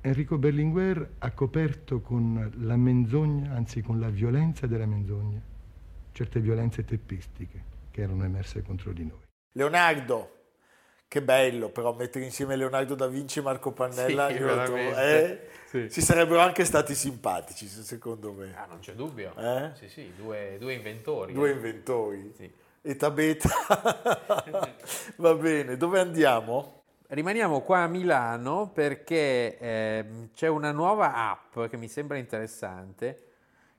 Enrico 0.00 0.38
Berlinguer 0.38 1.14
ha 1.18 1.30
coperto 1.30 2.00
con 2.00 2.52
la 2.58 2.76
menzogna, 2.76 3.52
anzi 3.52 3.80
con 3.80 3.98
la 4.00 4.10
violenza 4.10 4.66
della 4.66 4.86
menzogna, 4.86 5.40
certe 6.12 6.40
violenze 6.40 6.84
teppistiche 6.84 7.72
che 7.90 8.02
erano 8.02 8.24
emerse 8.24 8.62
contro 8.62 8.92
di 8.92 9.04
noi. 9.04 9.20
Leonardo, 9.52 10.43
che 11.14 11.22
bello 11.22 11.68
però 11.68 11.94
mettere 11.94 12.24
insieme 12.24 12.56
Leonardo 12.56 12.96
da 12.96 13.06
Vinci 13.06 13.38
e 13.38 13.42
Marco 13.42 13.70
Pannella, 13.70 14.30
sì, 14.30 14.36
trovo, 14.36 14.76
eh, 14.76 15.46
sì. 15.66 15.88
si 15.88 16.02
sarebbero 16.02 16.40
anche 16.40 16.64
stati 16.64 16.92
simpatici 16.92 17.68
secondo 17.68 18.32
me. 18.32 18.52
Ah, 18.56 18.66
non 18.66 18.80
c'è 18.80 18.94
dubbio. 18.94 19.32
Eh? 19.36 19.70
Sì, 19.74 19.88
sì, 19.88 20.12
due, 20.16 20.56
due 20.58 20.72
inventori. 20.72 21.32
Due 21.32 21.50
eh. 21.50 21.52
inventori. 21.52 22.32
Sì 22.36 22.52
eta 22.86 23.10
beta. 23.10 23.48
Va 25.16 25.34
bene, 25.34 25.76
dove 25.76 26.00
andiamo? 26.00 26.82
Rimaniamo 27.06 27.60
qua 27.60 27.84
a 27.84 27.86
Milano 27.86 28.72
perché 28.74 29.56
eh, 29.56 30.04
c'è 30.34 30.48
una 30.48 30.72
nuova 30.72 31.30
app 31.30 31.66
che 31.70 31.76
mi 31.76 31.88
sembra 31.88 32.18
interessante, 32.18 33.33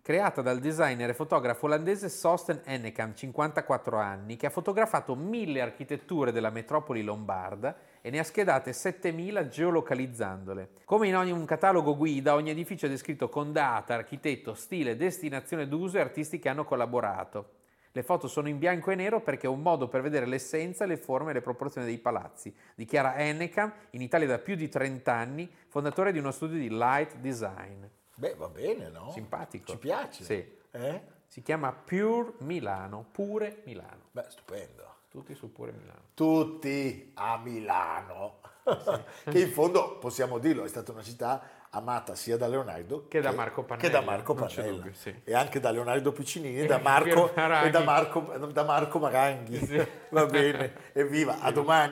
creata 0.06 0.44
dal 0.44 0.60
designer 0.60 1.10
e 1.10 1.14
fotografo 1.16 1.66
olandese 1.66 2.10
Sosten 2.10 2.62
Ennekam, 2.64 3.16
54 3.16 3.98
anni, 3.98 4.36
che 4.36 4.46
ha 4.46 4.52
fotografato 4.52 5.16
mille 5.16 5.62
architetture 5.62 6.32
della 6.32 6.52
metropoli 6.52 7.02
lombarda 7.02 7.76
e 8.02 8.12
ne 8.12 8.20
ha 8.20 8.24
schedate 8.24 8.72
7000 8.72 9.48
geolocalizzandole. 9.48 10.70
Come 10.86 11.08
in 11.08 11.16
ogni 11.16 11.32
un 11.32 11.44
catalogo 11.46 11.98
guida, 11.98 12.36
ogni 12.36 12.52
edificio 12.52 12.86
è 12.86 12.90
descritto 12.90 13.30
con 13.30 13.52
data, 13.52 13.96
architetto, 13.96 14.54
stile, 14.54 14.96
destinazione 14.96 15.68
d'uso 15.68 15.98
e 15.98 16.02
artisti 16.02 16.38
che 16.38 16.50
hanno 16.50 16.66
collaborato. 16.66 17.54
Le 17.92 18.04
foto 18.04 18.28
sono 18.28 18.48
in 18.48 18.60
bianco 18.60 18.92
e 18.92 18.96
nero 18.96 19.22
perché 19.22 19.48
è 19.48 19.50
un 19.50 19.64
modo 19.64 19.88
per 19.88 20.04
vedere 20.04 20.28
l'essenza, 20.28 20.86
le 20.86 20.98
forme 20.98 21.32
e 21.32 21.34
le 21.34 21.42
proporzioni 21.42 21.88
dei 21.88 21.98
palazzi, 21.98 22.56
dichiara 22.76 23.16
Ennekam, 23.16 23.74
in 23.90 24.04
Italia 24.04 24.28
da 24.28 24.38
più 24.38 24.54
di 24.54 24.70
30 24.70 25.12
anni, 25.12 25.52
fondatore 25.68 26.12
di 26.12 26.20
uno 26.20 26.30
studio 26.30 26.60
di 26.60 26.70
light 26.70 27.16
design. 27.16 27.84
Beh, 28.16 28.36
va 28.36 28.48
bene, 28.48 28.90
no? 28.90 29.12
Simpatico. 29.12 29.72
Ci 29.72 29.78
piace. 29.78 30.24
Sì. 30.24 30.58
Eh? 30.72 31.02
Si 31.28 31.42
chiama 31.42 31.72
Pure 31.72 32.34
Milano, 32.40 33.06
Pure 33.12 33.62
Milano. 33.66 34.10
Beh, 34.12 34.26
stupendo. 34.30 34.94
Tutti 35.10 35.36
su 35.36 35.52
Pure 35.52 35.74
Milano. 35.74 36.02
Tutti 36.14 37.12
a 37.16 37.38
Milano. 37.38 38.40
Sì. 38.64 39.30
che 39.30 39.40
in 39.40 39.52
fondo, 39.52 39.98
possiamo 39.98 40.40
dirlo, 40.40 40.64
è 40.64 40.68
stata 40.68 40.92
una 40.92 41.04
città 41.04 41.42
amata 41.72 42.16
sia 42.16 42.38
da 42.38 42.48
Leonardo 42.48 43.02
che, 43.02 43.18
che 43.18 43.22
da 43.22 43.32
Marco 43.32 43.64
Pannella, 43.64 43.88
che 43.88 43.94
da 43.94 44.02
Marco 44.02 44.34
Pannella 44.34 44.72
dubbio, 44.72 44.94
sì. 44.94 45.14
e 45.24 45.34
anche 45.36 45.60
da 45.60 45.72
Leonardo 45.72 46.14
Piccinini 46.14 46.62
e 46.62 46.66
da 46.66 46.78
Marco, 46.84 47.36
e 47.36 47.70
da 47.70 47.82
Marco, 47.82 48.22
da 48.52 48.64
Marco 48.64 49.00
Maranghi. 49.00 49.66
Sì. 49.66 49.88
Va 50.10 50.26
bene, 50.26 50.74
evviva, 50.94 51.40
a 51.42 51.52
domani. 51.52 51.92